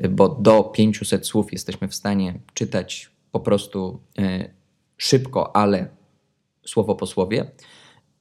bo 0.10 0.30
do 0.30 0.63
500 0.63 1.28
słów 1.28 1.54
jesteśmy 1.54 1.88
w 1.88 1.96
stanie 1.96 2.40
czytać 2.54 3.12
po 3.32 3.40
prostu 3.40 4.00
e, 4.20 4.50
szybko, 4.98 5.56
ale 5.56 5.88
słowo 6.66 6.96
po 6.96 7.06
słowie. 7.06 7.52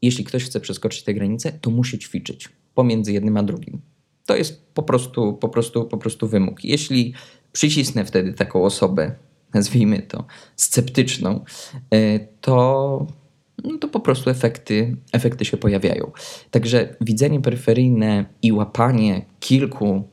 Jeśli 0.03 0.25
ktoś 0.25 0.45
chce 0.45 0.61
przeskoczyć 0.61 1.03
tę 1.03 1.15
granicę, 1.15 1.53
to 1.61 1.71
musi 1.71 1.99
ćwiczyć 1.99 2.49
pomiędzy 2.75 3.13
jednym 3.13 3.37
a 3.37 3.43
drugim. 3.43 3.81
To 4.27 4.37
jest 4.37 4.67
po 4.75 4.83
prostu, 4.83 5.33
po 5.33 5.49
prostu, 5.49 5.85
po 5.85 5.99
prostu 5.99 6.29
wymóg. 6.29 6.65
Jeśli 6.65 7.15
przycisnę 7.53 8.05
wtedy 8.05 8.33
taką 8.33 8.65
osobę, 8.65 9.15
nazwijmy 9.55 10.03
to 10.03 10.25
sceptyczną, 10.57 11.45
e, 11.91 12.19
to, 12.41 13.07
no 13.65 13.79
to 13.79 13.89
po 13.89 14.01
prostu 14.01 14.31
efekty, 14.31 14.97
efekty 15.13 15.45
się 15.45 15.57
pojawiają. 15.57 16.11
Także 16.51 16.97
widzenie 17.01 17.41
peryferyjne 17.41 18.25
i 18.43 18.53
łapanie 18.53 19.25
kilku, 19.41 20.09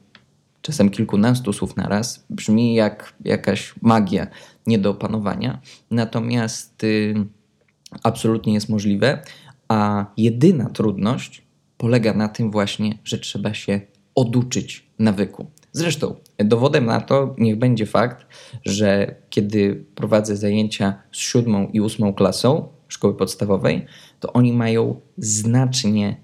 czasem 0.62 0.90
kilkunastu 0.90 1.54
słów 1.54 1.76
naraz 1.76 2.26
brzmi 2.30 2.76
jak 2.76 3.14
jakaś 3.26 3.74
magia 3.82 4.28
nie 4.68 4.80
do 4.80 4.90
opanowania, 4.90 5.62
natomiast 5.92 6.84
y, 6.84 7.14
absolutnie 8.04 8.54
jest 8.54 8.70
możliwe, 8.70 9.22
a 9.68 10.06
jedyna 10.18 10.70
trudność 10.70 11.49
polega 11.80 12.14
na 12.14 12.28
tym 12.28 12.52
właśnie, 12.52 12.98
że 13.04 13.18
trzeba 13.18 13.54
się 13.54 13.82
oduczyć 14.16 14.86
nawyku. 15.00 15.48
Zresztą 15.72 16.16
dowodem 16.38 16.86
na 16.86 17.02
to 17.02 17.36
niech 17.38 17.56
będzie 17.56 17.86
fakt, 17.86 18.26
że 18.66 19.16
kiedy 19.30 19.86
prowadzę 19.96 20.38
zajęcia 20.38 21.02
z 21.12 21.18
siódmą 21.18 21.68
i 21.74 21.82
ósmą 21.82 22.14
klasą 22.14 22.68
szkoły 22.88 23.18
podstawowej, 23.18 23.86
to 24.20 24.34
oni 24.34 24.54
mają 24.54 25.02
znacznie 25.18 26.18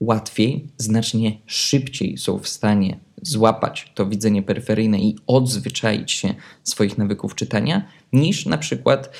łatwiej, 0.00 0.68
znacznie 0.78 1.38
szybciej 1.46 2.18
są 2.18 2.38
w 2.38 2.48
stanie 2.48 3.00
złapać 3.22 3.92
to 3.94 4.06
widzenie 4.06 4.42
peryferyjne 4.42 4.98
i 4.98 5.16
odzwyczaić 5.26 6.12
się 6.12 6.34
swoich 6.62 6.98
nawyków 6.98 7.34
czytania, 7.34 7.88
niż 8.12 8.46
na 8.46 8.58
przykład 8.58 9.10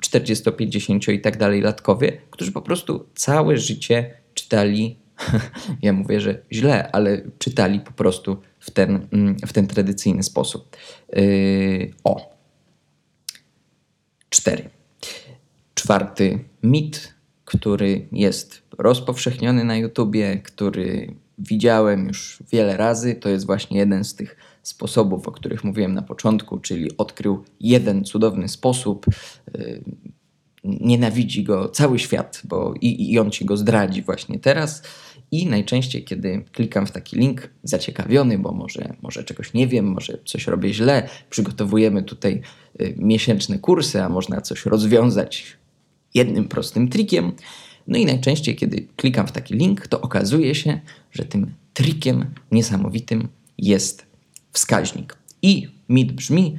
40, 0.00 0.52
50 0.52 1.08
i 1.08 1.20
tak 1.20 1.38
dalej 1.38 1.60
latkowie, 1.60 2.20
którzy 2.30 2.52
po 2.52 2.62
prostu 2.62 3.06
całe 3.14 3.58
życie 3.58 4.14
czytali 4.34 4.99
ja 5.82 5.92
mówię, 5.92 6.20
że 6.20 6.42
źle, 6.52 6.92
ale 6.92 7.22
czytali 7.38 7.80
po 7.80 7.92
prostu 7.92 8.36
w 8.60 8.70
ten, 8.70 9.08
mm, 9.12 9.36
w 9.46 9.52
ten 9.52 9.66
tradycyjny 9.66 10.22
sposób. 10.22 10.76
Yy, 11.12 11.94
o. 12.04 12.40
Cztery. 14.28 14.70
Czwarty 15.74 16.44
mit, 16.62 17.14
który 17.44 18.08
jest 18.12 18.62
rozpowszechniony 18.78 19.64
na 19.64 19.76
YouTubie, 19.76 20.36
który 20.36 21.14
widziałem 21.38 22.08
już 22.08 22.42
wiele 22.52 22.76
razy, 22.76 23.14
to 23.14 23.28
jest 23.28 23.46
właśnie 23.46 23.78
jeden 23.78 24.04
z 24.04 24.14
tych 24.14 24.36
sposobów, 24.62 25.28
o 25.28 25.32
których 25.32 25.64
mówiłem 25.64 25.94
na 25.94 26.02
początku, 26.02 26.58
czyli 26.58 26.96
odkrył 26.96 27.44
jeden 27.60 28.04
cudowny 28.04 28.48
sposób. 28.48 29.06
Yy, 29.54 29.82
nienawidzi 30.64 31.44
go 31.44 31.68
cały 31.68 31.98
świat, 31.98 32.42
bo 32.44 32.74
i, 32.80 33.12
i 33.12 33.18
on 33.18 33.30
ci 33.30 33.44
go 33.44 33.56
zdradzi 33.56 34.02
właśnie 34.02 34.38
teraz. 34.38 34.82
I 35.32 35.46
najczęściej, 35.46 36.04
kiedy 36.04 36.44
klikam 36.52 36.86
w 36.86 36.90
taki 36.90 37.16
link, 37.16 37.50
zaciekawiony, 37.62 38.38
bo 38.38 38.52
może, 38.52 38.94
może 39.02 39.24
czegoś 39.24 39.54
nie 39.54 39.66
wiem, 39.66 39.86
może 39.86 40.18
coś 40.24 40.46
robię 40.46 40.74
źle, 40.74 41.08
przygotowujemy 41.30 42.02
tutaj 42.02 42.40
y, 42.80 42.94
miesięczne 42.98 43.58
kursy, 43.58 44.02
a 44.02 44.08
można 44.08 44.40
coś 44.40 44.66
rozwiązać 44.66 45.56
jednym 46.14 46.48
prostym 46.48 46.88
trikiem, 46.88 47.32
No 47.90 47.98
i 47.98 48.06
najczęściej, 48.06 48.56
kiedy 48.56 48.86
klikam 48.96 49.26
w 49.26 49.32
taki 49.32 49.54
link, 49.54 49.86
to 49.86 50.00
okazuje 50.00 50.54
się, 50.54 50.80
że 51.12 51.24
tym 51.24 51.54
trikiem 51.74 52.34
niesamowitym 52.52 53.28
jest 53.58 54.06
wskaźnik. 54.52 55.16
I 55.42 55.68
mit 55.88 56.12
brzmi: 56.12 56.58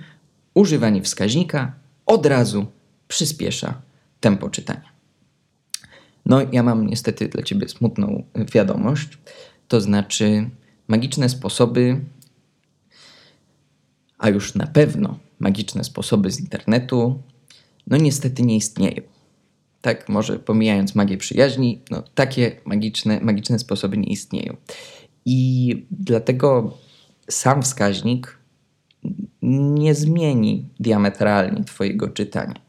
używanie 0.53 1.01
wskaźnika 1.01 1.73
od 2.05 2.25
razu 2.25 2.65
przyspiesza 3.07 3.81
tempo 4.19 4.49
czytania. 4.49 4.90
No, 6.25 6.41
ja 6.51 6.63
mam 6.63 6.87
niestety 6.87 7.27
dla 7.27 7.43
ciebie 7.43 7.69
smutną 7.69 8.23
wiadomość. 8.53 9.17
To 9.67 9.81
znaczy, 9.81 10.49
magiczne 10.87 11.29
sposoby, 11.29 12.01
a 14.17 14.29
już 14.29 14.55
na 14.55 14.67
pewno 14.67 15.19
magiczne 15.39 15.83
sposoby 15.83 16.31
z 16.31 16.39
internetu, 16.39 17.21
no 17.87 17.97
niestety 17.97 18.43
nie 18.43 18.55
istnieją. 18.55 19.01
Tak, 19.81 20.09
może 20.09 20.39
pomijając 20.39 20.95
magię 20.95 21.17
przyjaźni, 21.17 21.81
no 21.91 22.03
takie 22.15 22.61
magiczne, 22.65 23.19
magiczne 23.21 23.59
sposoby 23.59 23.97
nie 23.97 24.09
istnieją. 24.09 24.57
I 25.25 25.85
dlatego 25.91 26.77
sam 27.29 27.61
wskaźnik 27.61 28.37
nie 29.41 29.95
zmieni 29.95 30.65
diametralnie 30.79 31.63
Twojego 31.63 32.09
czytania. 32.09 32.61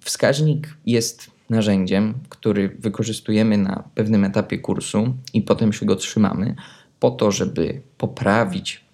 Wskaźnik 0.00 0.76
jest 0.86 1.35
narzędziem, 1.50 2.14
który 2.28 2.76
wykorzystujemy 2.78 3.58
na 3.58 3.88
pewnym 3.94 4.24
etapie 4.24 4.58
kursu 4.58 5.14
i 5.34 5.42
potem 5.42 5.72
się 5.72 5.86
go 5.86 5.96
trzymamy, 5.96 6.54
po 7.00 7.10
to, 7.10 7.30
żeby 7.30 7.82
poprawić 7.98 8.84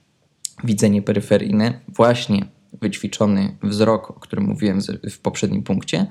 widzenie 0.64 1.02
peryferyjne, 1.02 1.80
właśnie 1.88 2.44
wyćwiczony 2.80 3.56
wzrok, 3.62 4.10
o 4.10 4.14
którym 4.14 4.44
mówiłem 4.44 4.80
w 5.10 5.18
poprzednim 5.18 5.62
punkcie, 5.62 6.06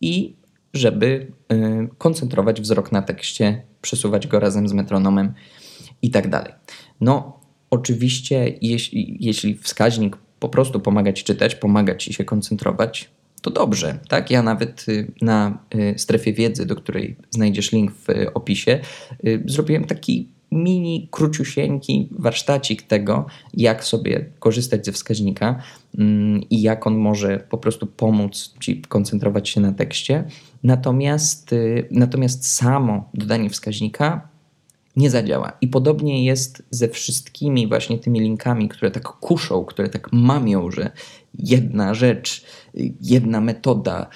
i 0.00 0.36
żeby 0.74 1.32
y, 1.52 1.88
koncentrować 1.98 2.60
wzrok 2.60 2.92
na 2.92 3.02
tekście, 3.02 3.62
przesuwać 3.82 4.26
go 4.26 4.40
razem 4.40 4.68
z 4.68 4.72
metronomem 4.72 5.34
i 6.02 6.10
tak 6.10 6.28
dalej. 6.28 6.52
No, 7.00 7.40
oczywiście, 7.70 8.54
jeśli, 8.62 9.16
jeśli 9.20 9.58
wskaźnik 9.58 10.16
po 10.40 10.48
prostu 10.48 10.80
pomaga 10.80 11.12
ci 11.12 11.24
czytać, 11.24 11.54
pomaga 11.54 11.94
ci 11.94 12.12
się 12.12 12.24
koncentrować, 12.24 13.10
to 13.40 13.50
dobrze. 13.50 13.98
Tak? 14.08 14.30
Ja 14.30 14.42
nawet 14.42 14.88
y, 14.88 15.12
na 15.22 15.58
y, 15.74 15.94
strefie 15.98 16.32
wiedzy, 16.32 16.66
do 16.66 16.76
której 16.76 17.16
znajdziesz 17.30 17.72
link 17.72 17.92
w 17.92 18.06
opisie, 18.34 18.80
zrobiłem 19.46 19.84
taki 19.84 20.28
mini, 20.52 21.08
króciusieńki 21.10 22.08
warsztacik 22.12 22.82
tego, 22.82 23.26
jak 23.54 23.84
sobie 23.84 24.26
korzystać 24.38 24.86
ze 24.86 24.92
wskaźnika 24.92 25.62
mm, 25.98 26.40
i 26.50 26.62
jak 26.62 26.86
on 26.86 26.96
może 26.96 27.46
po 27.50 27.58
prostu 27.58 27.86
pomóc 27.86 28.54
ci 28.60 28.82
koncentrować 28.82 29.48
się 29.48 29.60
na 29.60 29.72
tekście. 29.72 30.24
Natomiast, 30.62 31.52
y, 31.52 31.88
natomiast 31.90 32.46
samo 32.46 33.10
dodanie 33.14 33.50
wskaźnika 33.50 34.27
nie 34.98 35.10
zadziała. 35.10 35.52
I 35.60 35.68
podobnie 35.68 36.24
jest 36.24 36.62
ze 36.70 36.88
wszystkimi 36.88 37.68
właśnie 37.68 37.98
tymi 37.98 38.20
linkami, 38.20 38.68
które 38.68 38.90
tak 38.90 39.08
kuszą, 39.08 39.64
które 39.64 39.88
tak 39.88 40.12
mamią, 40.12 40.70
że 40.70 40.90
jedna 41.34 41.94
rzecz, 41.94 42.44
jedna 43.00 43.40
metoda, 43.40 44.08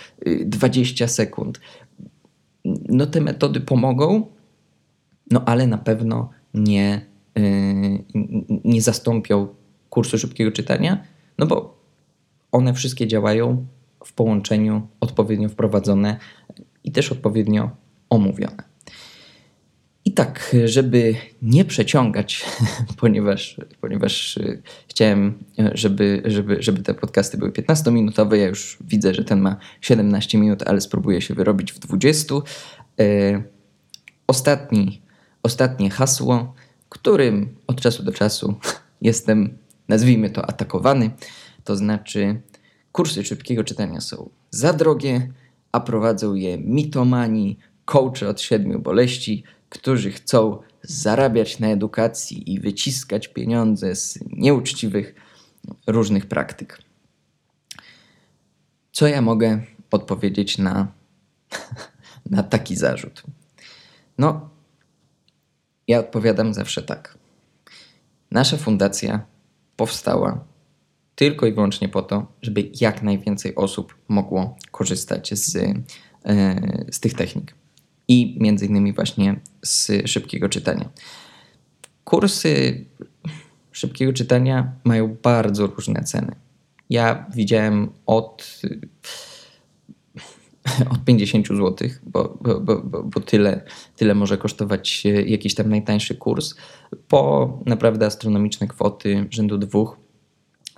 20 0.45 1.05
y, 1.05 1.09
sekund. 1.09 1.61
No 2.89 3.07
te 3.07 3.21
metody 3.21 3.61
pomogą, 3.61 4.27
no 5.31 5.45
ale 5.45 5.67
na 5.67 5.79
pewno 5.79 6.31
nie, 6.55 7.07
yy, 7.37 8.05
nie 8.65 8.83
zastąpią 8.83 9.49
kursu 9.91 10.19
szybkiego 10.19 10.53
czytania, 10.53 11.05
no 11.39 11.47
bo 11.47 11.83
one 12.53 12.75
wszystkie 12.75 13.07
działają 13.07 13.67
w 14.05 14.13
połączeniu 14.13 14.89
odpowiednio 15.01 15.49
wprowadzone 15.49 16.17
i 16.85 16.93
też 16.93 17.13
odpowiednio 17.13 17.71
omówione. 18.11 18.72
I 20.05 20.13
tak, 20.13 20.57
żeby 20.65 21.15
nie 21.43 21.65
przeciągać, 21.65 22.45
ponieważ, 23.01 23.61
ponieważ 23.81 24.37
yy, 24.37 24.63
chciałem, 24.89 25.45
żeby, 25.75 26.23
żeby, 26.25 26.63
żeby 26.63 26.83
te 26.83 26.95
podcasty 26.95 27.39
były 27.39 27.51
15-minutowe, 27.51 28.35
ja 28.35 28.47
już 28.47 28.79
widzę, 28.81 29.15
że 29.15 29.25
ten 29.25 29.41
ma 29.41 29.57
17 29.81 30.39
minut, 30.39 30.63
ale 30.67 30.81
spróbuję 30.81 31.21
się 31.21 31.35
wyrobić 31.35 31.73
w 31.73 31.79
20. 31.79 32.35
Yy, 32.99 33.43
ostatni 34.27 35.03
ostatnie 35.43 35.91
hasło, 35.91 36.55
którym 36.89 37.57
od 37.67 37.81
czasu 37.81 38.03
do 38.03 38.13
czasu 38.13 38.55
jestem, 39.01 39.59
nazwijmy 39.89 40.31
to, 40.31 40.47
atakowany. 40.47 41.11
To 41.65 41.77
znaczy, 41.77 42.41
kursy 42.93 43.25
szybkiego 43.25 43.65
czytania 43.65 44.01
są 44.01 44.31
za 44.51 44.73
drogie, 44.73 45.33
a 45.73 45.81
prowadzą 45.81 46.35
je 46.35 46.59
mitomani, 46.59 47.59
coache 47.85 48.29
od 48.29 48.41
siedmiu 48.41 48.79
boleści, 48.79 49.45
którzy 49.73 50.11
chcą 50.11 50.59
zarabiać 50.83 51.59
na 51.59 51.69
edukacji 51.69 52.53
i 52.53 52.61
wyciskać 52.61 53.29
pieniądze 53.29 53.97
z 53.97 54.19
nieuczciwych 54.31 55.15
różnych 55.87 56.27
praktyk. 56.27 56.79
Co 58.93 59.07
ja 59.07 59.23
mogę 59.23 59.63
odpowiedzieć 59.91 60.59
na, 60.59 60.93
na 62.31 62.43
taki 62.43 62.77
zarzut? 62.77 63.23
No, 64.19 64.51
ja 65.89 65.99
odpowiadam 65.99 66.55
zawsze 66.55 66.83
tak. 66.83 67.19
Nasza 68.31 68.57
fundacja 68.57 69.27
powstała 69.77 70.45
tylko 71.15 71.47
i 71.47 71.53
wyłącznie 71.53 71.89
po 71.89 72.03
to, 72.03 72.33
żeby 72.43 72.71
jak 72.81 73.03
najwięcej 73.03 73.55
osób 73.55 73.99
mogło 74.09 74.57
korzystać 74.71 75.35
z, 75.39 75.57
e, 75.57 76.87
z 76.93 77.01
tych 77.01 77.15
technik. 77.15 77.62
I 78.13 78.37
między 78.41 78.67
innymi 78.67 78.93
właśnie 78.93 79.41
z 79.63 79.91
szybkiego 80.07 80.49
czytania. 80.49 80.89
Kursy 82.05 82.85
szybkiego 83.73 84.13
czytania 84.13 84.73
mają 84.85 85.17
bardzo 85.23 85.67
różne 85.67 86.05
ceny. 86.05 86.35
Ja 86.91 87.27
widziałem 87.35 87.89
od 88.07 88.61
od 90.91 91.05
50 91.05 91.49
zł, 91.49 91.89
bo, 92.03 92.39
bo, 92.41 92.61
bo, 92.61 93.03
bo, 93.03 93.21
tyle, 93.21 93.65
tyle 93.97 94.15
może 94.15 94.39
kosztować 94.39 95.05
jakiś 95.27 95.55
tam 95.55 95.69
najtańszy 95.69 96.15
kurs, 96.15 96.55
po 97.09 97.63
naprawdę 97.67 98.07
astronomiczne 98.07 98.67
kwoty 98.69 99.27
rzędu 99.31 99.59
2, 99.59 99.81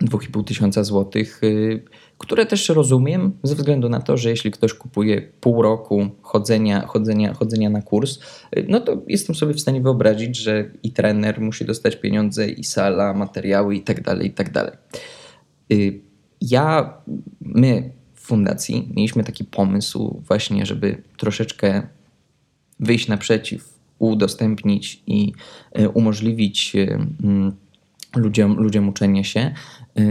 2,5 0.03 0.45
tysiąca 0.45 0.85
złotych, 0.85 1.45
y, 1.45 1.83
które 2.19 2.47
też 2.47 2.69
rozumiem 2.69 3.33
ze 3.43 3.55
względu 3.55 3.89
na 3.89 4.01
to, 4.01 4.17
że 4.17 4.31
jeśli 4.31 4.51
ktoś 4.51 4.75
kupuje 4.75 5.23
pół 5.41 5.63
roku 5.63 6.11
chodzenia, 6.23 6.87
chodzenia, 6.87 7.35
chodzenia 7.35 7.71
na 7.71 7.83
kurs, 7.83 8.19
y, 8.57 8.67
no 8.69 8.81
to 8.81 9.03
jestem 9.07 9.35
sobie 9.35 9.55
w 9.55 9.61
stanie 9.61 9.81
wyobrazić, 9.81 10.37
że 10.37 10.71
i 10.83 10.93
trener 10.93 11.41
musi 11.41 11.65
dostać 11.65 11.97
pieniądze, 11.97 12.49
i 12.49 12.65
sala, 12.65 13.15
materiały 13.15 13.77
i 13.77 13.83
tak 13.83 14.03
dalej, 14.03 14.29
i 14.29 14.31
tak. 14.31 14.79
Y, 15.73 16.01
ja, 16.41 16.95
my 17.41 17.93
fundacji 18.15 18.93
mieliśmy 18.97 19.25
taki 19.25 19.45
pomysł 19.45 20.23
właśnie, 20.27 20.67
żeby 20.67 21.03
troszeczkę 21.17 21.83
wyjść 22.81 23.09
naprzeciw, 23.09 23.75
udostępnić 23.99 25.03
i 25.07 25.33
umożliwić 25.95 26.77
mm, 26.77 27.53
ludziom, 28.17 28.57
ludziom 28.57 28.89
uczenie 28.89 29.25
się. 29.25 29.55
E, 29.99 30.03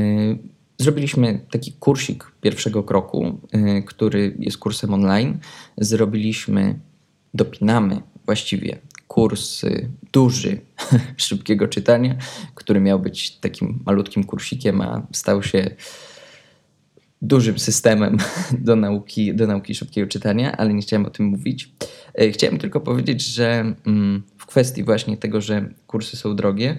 zrobiliśmy 0.77 1.39
taki 1.51 1.71
kursik 1.71 2.31
pierwszego 2.41 2.83
kroku, 2.83 3.41
który 3.85 4.35
jest 4.39 4.57
kursem 4.57 4.93
online. 4.93 5.39
Zrobiliśmy, 5.77 6.79
dopinamy 7.33 8.01
właściwie 8.25 8.77
kurs 9.07 9.61
duży 10.11 10.61
szybkiego 11.17 11.67
czytania, 11.67 12.15
który 12.55 12.79
miał 12.79 12.99
być 12.99 13.31
takim 13.31 13.83
malutkim 13.85 14.23
kursikiem, 14.23 14.81
a 14.81 15.07
stał 15.11 15.43
się 15.43 15.75
dużym 17.21 17.59
systemem 17.59 18.17
do 18.67 18.75
nauki, 18.75 19.35
do 19.35 19.47
nauki 19.47 19.75
szybkiego 19.75 20.07
czytania, 20.07 20.57
ale 20.57 20.73
nie 20.73 20.81
chciałem 20.81 21.05
o 21.05 21.09
tym 21.09 21.25
mówić. 21.25 21.71
Chciałem 22.31 22.57
tylko 22.57 22.79
powiedzieć, 22.79 23.21
że 23.21 23.75
mm, 23.85 24.23
w 24.37 24.45
kwestii 24.45 24.83
właśnie 24.83 25.17
tego, 25.17 25.41
że 25.41 25.69
kursy 25.87 26.17
są 26.17 26.35
drogie, 26.35 26.77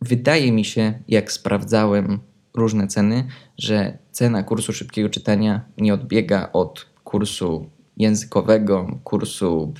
wydaje 0.00 0.52
mi 0.52 0.64
się, 0.64 0.94
jak 1.08 1.32
sprawdzałem 1.32 2.18
różne 2.54 2.86
ceny, 2.86 3.26
że 3.58 3.98
cena 4.12 4.42
kursu 4.42 4.72
szybkiego 4.72 5.08
czytania 5.08 5.64
nie 5.78 5.94
odbiega 5.94 6.50
od 6.52 6.86
kursu 7.04 7.70
językowego, 7.96 8.98
kursu 9.04 9.74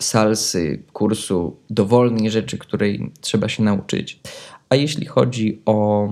salsy, 0.00 0.82
kursu 0.92 1.56
dowolnej 1.70 2.30
rzeczy, 2.30 2.58
której 2.58 3.12
trzeba 3.20 3.48
się 3.48 3.62
nauczyć. 3.62 4.20
A 4.68 4.76
jeśli 4.76 5.06
chodzi 5.06 5.62
o 5.66 6.08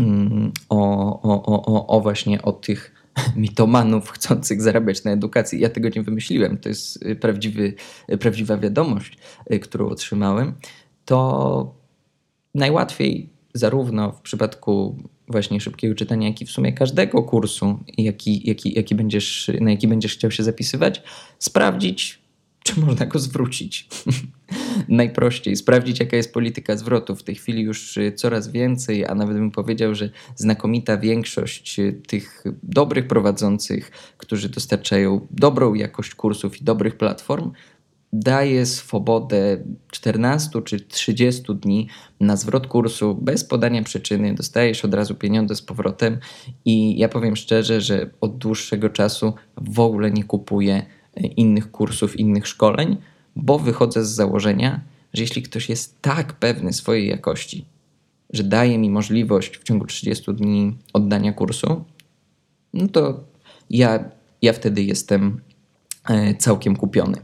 Mm, 0.00 0.52
o, 0.68 0.76
o, 1.22 1.64
o, 1.64 1.86
o 1.86 2.00
właśnie 2.00 2.42
o 2.42 2.52
tych 2.52 2.94
mitomanów 3.36 4.10
chcących 4.10 4.62
zarabiać 4.62 5.04
na 5.04 5.10
edukacji. 5.10 5.60
Ja 5.60 5.68
tego 5.68 5.88
nie 5.96 6.02
wymyśliłem, 6.02 6.58
to 6.58 6.68
jest 6.68 7.02
y, 7.06 7.16
prawdziwy, 7.16 7.74
y, 8.12 8.18
prawdziwa 8.18 8.56
wiadomość, 8.56 9.18
y, 9.52 9.58
którą 9.58 9.88
otrzymałem. 9.88 10.54
To 11.04 11.74
najłatwiej 12.54 13.28
zarówno 13.54 14.12
w 14.12 14.20
przypadku 14.20 14.96
właśnie 15.28 15.60
szybkiego 15.60 15.94
czytania, 15.94 16.28
jak 16.28 16.40
i 16.40 16.46
w 16.46 16.50
sumie 16.50 16.72
każdego 16.72 17.22
kursu, 17.22 17.78
jaki, 17.98 18.48
jaki, 18.48 18.74
jaki 18.76 18.94
będziesz, 18.94 19.50
na 19.60 19.70
jaki 19.70 19.88
będziesz 19.88 20.14
chciał 20.14 20.30
się 20.30 20.42
zapisywać, 20.42 21.02
sprawdzić, 21.38 22.20
czy 22.64 22.80
można 22.80 23.06
go 23.06 23.18
zwrócić. 23.18 23.88
Najprościej 24.88 25.56
sprawdzić, 25.56 26.00
jaka 26.00 26.16
jest 26.16 26.32
polityka 26.32 26.76
zwrotu. 26.76 27.16
W 27.16 27.22
tej 27.22 27.34
chwili 27.34 27.62
już 27.62 27.96
y, 27.96 28.12
coraz 28.12 28.48
więcej, 28.48 29.06
a 29.06 29.14
nawet 29.14 29.36
bym 29.36 29.50
powiedział, 29.50 29.94
że 29.94 30.10
znakomita 30.36 30.96
większość 30.96 31.78
y, 31.78 32.00
tych 32.06 32.44
dobrych 32.62 33.06
prowadzących, 33.06 33.90
którzy 34.16 34.48
dostarczają 34.48 35.26
dobrą 35.30 35.74
jakość 35.74 36.14
kursów 36.14 36.60
i 36.60 36.64
dobrych 36.64 36.96
platform, 36.96 37.50
daje 38.12 38.66
swobodę 38.66 39.64
14 39.90 40.62
czy 40.62 40.80
30 40.80 41.42
dni 41.54 41.88
na 42.20 42.36
zwrot 42.36 42.66
kursu 42.66 43.14
bez 43.14 43.44
podania 43.44 43.82
przyczyny, 43.82 44.34
dostajesz 44.34 44.84
od 44.84 44.94
razu 44.94 45.14
pieniądze 45.14 45.56
z 45.56 45.62
powrotem 45.62 46.18
i 46.64 46.98
ja 46.98 47.08
powiem 47.08 47.36
szczerze, 47.36 47.80
że 47.80 48.10
od 48.20 48.38
dłuższego 48.38 48.88
czasu 48.88 49.34
w 49.56 49.80
ogóle 49.80 50.10
nie 50.10 50.24
kupuję 50.24 50.86
e, 51.16 51.20
innych 51.26 51.70
kursów, 51.70 52.20
innych 52.20 52.46
szkoleń, 52.46 52.96
bo 53.36 53.58
wychodzę 53.58 54.04
z 54.04 54.08
założenia, 54.08 54.80
że 55.12 55.22
jeśli 55.22 55.42
ktoś 55.42 55.68
jest 55.68 56.02
tak 56.02 56.32
pewny 56.32 56.72
swojej 56.72 57.08
jakości, 57.08 57.64
że 58.30 58.44
daje 58.44 58.78
mi 58.78 58.90
możliwość 58.90 59.58
w 59.58 59.64
ciągu 59.64 59.86
30 59.86 60.34
dni 60.34 60.76
oddania 60.92 61.32
kursu, 61.32 61.84
no 62.74 62.88
to 62.88 63.24
ja, 63.70 64.04
ja 64.42 64.52
wtedy 64.52 64.82
jestem 64.82 65.40
e, 66.08 66.34
całkiem 66.34 66.76
kupiony. 66.76 67.16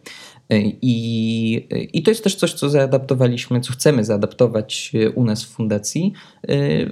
I, 0.50 1.68
I 1.92 2.02
to 2.02 2.10
jest 2.10 2.24
też 2.24 2.34
coś, 2.34 2.52
co 2.52 2.70
zaadaptowaliśmy, 2.70 3.60
co 3.60 3.72
chcemy 3.72 4.04
zaadaptować 4.04 4.92
u 5.14 5.24
nas 5.24 5.44
w 5.44 5.48
fundacji, 5.48 6.12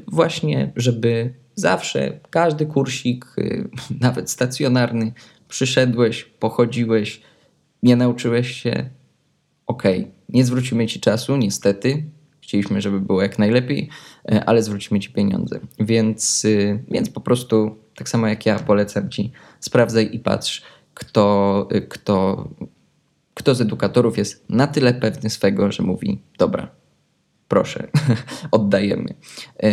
właśnie, 0.09 0.73
żeby 0.77 1.35
zawsze 1.55 2.21
każdy 2.31 2.67
kursik, 2.67 3.27
nawet 4.01 4.31
stacjonarny, 4.31 5.13
przyszedłeś, 5.49 6.25
pochodziłeś, 6.25 7.21
nie 7.83 7.97
nauczyłeś 7.97 8.63
się, 8.63 8.91
ok, 9.67 9.83
nie 10.29 10.45
zwrócimy 10.45 10.87
ci 10.87 11.01
czasu, 11.01 11.37
niestety. 11.37 12.05
Chcieliśmy, 12.41 12.81
żeby 12.81 13.01
było 13.01 13.23
jak 13.23 13.39
najlepiej, 13.39 13.89
ale 14.47 14.63
zwrócimy 14.63 15.01
ci 15.01 15.11
pieniądze. 15.11 15.61
Więc, 15.81 16.47
więc 16.91 17.11
po 17.11 17.21
prostu, 17.21 17.77
tak 17.97 18.09
samo 18.09 18.27
jak 18.27 18.47
ja, 18.47 18.59
polecam 18.59 19.11
ci, 19.11 19.33
sprawdzaj 19.61 20.09
i 20.13 20.19
patrz, 20.19 20.63
kto, 20.95 21.69
kto 21.89 22.49
kto 23.45 23.55
z 23.55 23.61
edukatorów 23.61 24.19
jest 24.19 24.45
na 24.49 24.67
tyle 24.67 24.95
pewny 24.95 25.31
swego, 25.31 25.73
że 25.73 25.83
mówi: 25.83 26.23
Dobra, 26.39 26.71
proszę, 27.49 27.89
oddajemy. 28.51 29.15
E, 29.63 29.71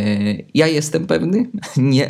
ja 0.53 0.67
jestem 0.67 1.07
pewny, 1.07 1.49
nie, 1.77 2.10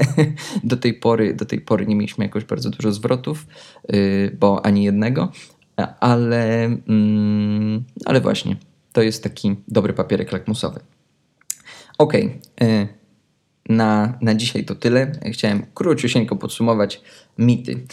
do 0.64 0.78
tej 0.78 0.94
pory, 0.94 1.34
do 1.34 1.46
tej 1.46 1.62
pory 1.62 1.88
nie 1.88 1.96
mieliśmy 1.96 2.26
jakoś 2.26 2.46
bardzo 2.46 2.70
dużo 2.70 2.92
zwrotów, 2.92 3.48
e, 3.88 3.98
bo 4.32 4.66
ani 4.66 4.84
jednego, 4.84 5.32
ale, 6.00 6.66
mm, 6.66 7.84
ale 8.06 8.22
właśnie, 8.22 8.56
to 8.92 9.02
jest 9.02 9.24
taki 9.24 9.56
dobry 9.68 9.94
papierek 9.94 10.32
lakmusowy. 10.32 10.80
Ok, 11.98 12.14
e, 12.16 12.88
na, 13.70 14.18
na 14.22 14.36
dzisiaj 14.36 14.66
to 14.66 14.76
tyle. 14.76 15.12
Chciałem 15.32 15.66
króciusieńko 15.74 16.36
podsumować 16.36 17.02
mity. 17.38 17.86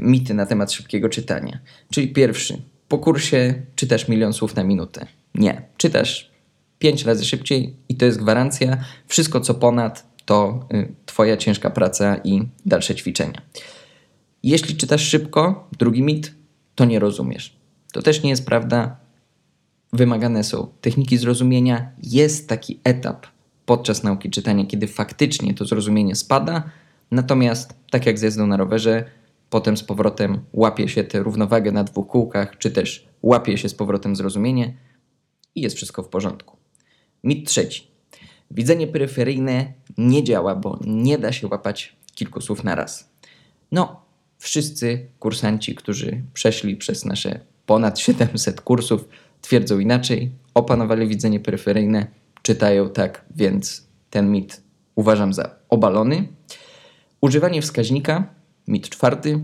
Mity 0.00 0.34
na 0.34 0.46
temat 0.46 0.72
szybkiego 0.72 1.08
czytania. 1.08 1.58
Czyli 1.90 2.08
pierwszy, 2.08 2.62
po 2.92 2.98
kursie 2.98 3.62
czytasz 3.76 4.08
milion 4.08 4.32
słów 4.32 4.56
na 4.56 4.64
minutę. 4.64 5.06
Nie. 5.34 5.62
Czytasz 5.76 6.30
pięć 6.78 7.04
razy 7.04 7.24
szybciej 7.24 7.76
i 7.88 7.96
to 7.96 8.04
jest 8.04 8.18
gwarancja. 8.18 8.84
Wszystko 9.06 9.40
co 9.40 9.54
ponad 9.54 10.06
to 10.24 10.66
y, 10.74 10.94
Twoja 11.06 11.36
ciężka 11.36 11.70
praca 11.70 12.16
i 12.24 12.42
dalsze 12.66 12.94
ćwiczenia. 12.94 13.42
Jeśli 14.42 14.76
czytasz 14.76 15.08
szybko, 15.08 15.68
drugi 15.78 16.02
mit, 16.02 16.34
to 16.74 16.84
nie 16.84 16.98
rozumiesz. 16.98 17.56
To 17.92 18.02
też 18.02 18.22
nie 18.22 18.30
jest 18.30 18.46
prawda. 18.46 18.96
Wymagane 19.92 20.44
są 20.44 20.68
techniki 20.80 21.18
zrozumienia. 21.18 21.90
Jest 22.02 22.48
taki 22.48 22.80
etap 22.84 23.26
podczas 23.66 24.02
nauki 24.02 24.30
czytania, 24.30 24.66
kiedy 24.66 24.86
faktycznie 24.86 25.54
to 25.54 25.64
zrozumienie 25.64 26.16
spada. 26.16 26.62
Natomiast, 27.10 27.74
tak 27.90 28.06
jak 28.06 28.18
z 28.18 28.36
na 28.36 28.56
rowerze, 28.56 29.04
potem 29.52 29.76
z 29.76 29.82
powrotem 29.82 30.40
łapie 30.52 30.88
się 30.88 31.04
tę 31.04 31.22
równowagę 31.22 31.72
na 31.72 31.84
dwóch 31.84 32.06
kółkach, 32.06 32.58
czy 32.58 32.70
też 32.70 33.08
łapie 33.22 33.58
się 33.58 33.68
z 33.68 33.74
powrotem 33.74 34.16
zrozumienie 34.16 34.74
i 35.54 35.60
jest 35.60 35.76
wszystko 35.76 36.02
w 36.02 36.08
porządku. 36.08 36.56
Mit 37.24 37.48
trzeci. 37.48 37.90
Widzenie 38.50 38.86
peryferyjne 38.86 39.72
nie 39.98 40.24
działa, 40.24 40.54
bo 40.54 40.78
nie 40.86 41.18
da 41.18 41.32
się 41.32 41.46
łapać 41.48 41.96
kilku 42.14 42.40
słów 42.40 42.64
na 42.64 42.74
raz. 42.74 43.10
No, 43.72 44.02
wszyscy 44.38 45.06
kursanci, 45.18 45.74
którzy 45.74 46.22
przeszli 46.32 46.76
przez 46.76 47.04
nasze 47.04 47.40
ponad 47.66 47.98
700 47.98 48.60
kursów, 48.60 49.08
twierdzą 49.40 49.78
inaczej, 49.78 50.32
opanowali 50.54 51.08
widzenie 51.08 51.40
peryferyjne, 51.40 52.06
czytają 52.42 52.90
tak, 52.90 53.24
więc 53.36 53.86
ten 54.10 54.30
mit 54.30 54.62
uważam 54.94 55.32
za 55.32 55.54
obalony. 55.68 56.28
Używanie 57.20 57.62
wskaźnika 57.62 58.41
Mit 58.68 58.88
czwarty 58.88 59.40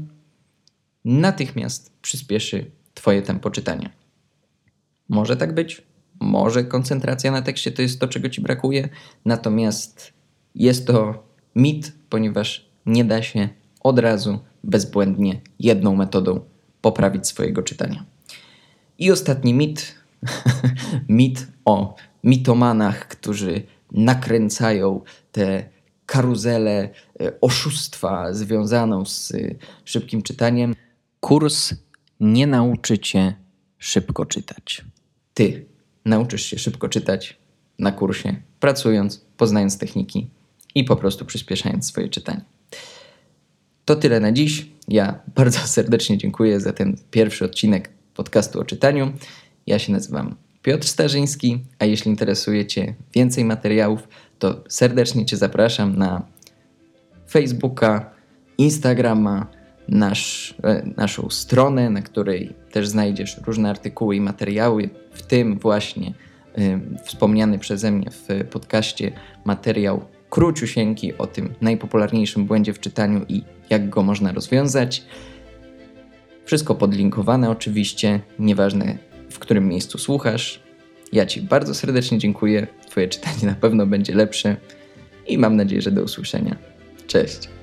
natychmiast 1.05 1.93
przyspieszy 2.03 2.71
Twoje 2.95 3.23
tempo 3.23 3.51
czytania. 3.51 3.91
Może 5.09 5.37
tak 5.37 5.55
być, 5.55 5.83
może 6.21 6.65
koncentracja 6.65 7.31
na 7.31 7.43
tekście 7.43 7.73
to 7.73 7.83
jest 7.83 8.01
to, 8.01 8.09
czego 8.09 8.29
Ci 8.29 8.41
brakuje, 8.41 8.89
natomiast 9.25 10.13
jest 10.55 10.87
to 10.87 11.25
mit, 11.55 11.93
ponieważ 12.09 12.69
nie 12.87 13.05
da 13.05 13.23
się 13.23 13.49
od 13.81 13.99
razu 13.99 14.39
bezbłędnie 14.65 15.41
jedną 15.59 15.97
metodą 15.97 16.41
poprawić 16.81 17.27
swojego 17.27 17.63
czytania. 17.63 18.05
I 18.99 19.11
ostatni 19.11 19.55
mit, 19.55 19.95
mit 21.09 21.47
o 21.65 21.97
mitomanach, 22.25 23.09
którzy 23.09 23.63
nakręcają 23.93 25.01
te 25.33 25.69
karuzelę 26.09 26.89
e, 27.21 27.41
oszustwa 27.41 28.33
związaną 28.35 29.05
z 29.05 29.35
e, 29.35 29.55
szybkim 29.85 30.23
czytaniem. 30.23 30.75
Kurs 31.21 31.75
nie 32.21 32.47
nauczy 32.47 32.99
cię 32.99 33.35
szybko 33.79 34.27
czytać. 34.27 34.85
Ty 35.35 35.67
nauczysz 36.05 36.43
się 36.43 36.59
szybko 36.59 36.89
czytać 36.89 37.39
na 37.79 37.93
kursie, 37.93 38.37
pracując, 38.61 39.25
poznając 39.37 39.79
techniki 39.79 40.31
i 40.75 40.85
po 40.85 40.97
prostu 40.97 41.25
przyspieszając 41.25 41.87
swoje 41.87 42.09
czytanie. 42.09 42.45
To 43.85 43.97
tyle 43.97 44.21
na 44.21 44.33
dziś. 44.33 44.67
Ja 44.89 45.21
bardzo 45.35 45.59
serdecznie 45.79 46.19
dziękuję 46.19 46.61
za 46.61 46.73
ten 46.73 46.97
pierwszy 47.11 47.45
odcinek 47.45 47.91
podcastu 48.15 48.61
o 48.61 48.65
czytaniu. 48.65 49.13
Ja 49.67 49.79
się 49.79 49.93
nazywam 49.93 50.37
Piotr 50.63 50.89
Starzyński, 50.89 51.65
a 51.79 51.85
jeśli 51.85 52.11
interesuje 52.11 52.67
Cię 52.67 52.95
więcej 53.15 53.45
materiałów, 53.45 54.09
to 54.39 54.65
serdecznie 54.69 55.27
Cię 55.27 55.37
zapraszam 55.37 55.97
na 55.97 56.23
Facebooka, 57.31 58.11
Instagrama, 58.59 59.47
nasz, 59.89 60.55
e, 60.65 60.83
naszą 60.97 61.31
stronę, 61.31 61.91
na 61.91 62.03
której 62.03 62.55
też 62.73 62.89
znajdziesz 62.89 63.41
różne 63.47 63.71
artykuły 63.71 64.17
i 64.17 64.21
materiały, 64.21 64.91
w 65.13 65.23
tym 65.23 65.59
właśnie 65.59 66.13
y, 66.59 66.81
wspomniany 67.05 67.59
przeze 67.59 67.91
mnie 67.91 68.11
w 68.11 68.45
podcaście 68.51 69.13
materiał 69.45 70.05
króciusieńki 70.31 71.19
o 71.19 71.27
tym 71.27 71.55
najpopularniejszym 71.61 72.45
błędzie 72.45 72.73
w 72.73 72.81
czytaniu 72.81 73.25
i 73.29 73.43
jak 73.71 73.89
go 73.89 74.03
można 74.03 74.33
rozwiązać. 74.33 75.05
Wszystko 76.45 76.75
podlinkowane 76.75 77.51
oczywiście, 77.51 78.21
nieważne 78.39 78.99
w 79.31 79.39
którym 79.39 79.69
miejscu 79.69 79.99
słuchasz. 79.99 80.68
Ja 81.13 81.27
Ci 81.27 81.43
bardzo 81.43 81.75
serdecznie 81.75 82.19
dziękuję. 82.19 82.67
Twoje 82.87 83.09
czytanie 83.09 83.43
na 83.43 83.55
pewno 83.55 83.87
będzie 83.87 84.15
lepsze 84.15 84.57
i 85.27 85.39
mam 85.39 85.57
nadzieję, 85.57 85.83
że 85.83 85.91
do 85.91 86.03
usłyszenia. 86.03 86.57
Cześć. 87.07 87.58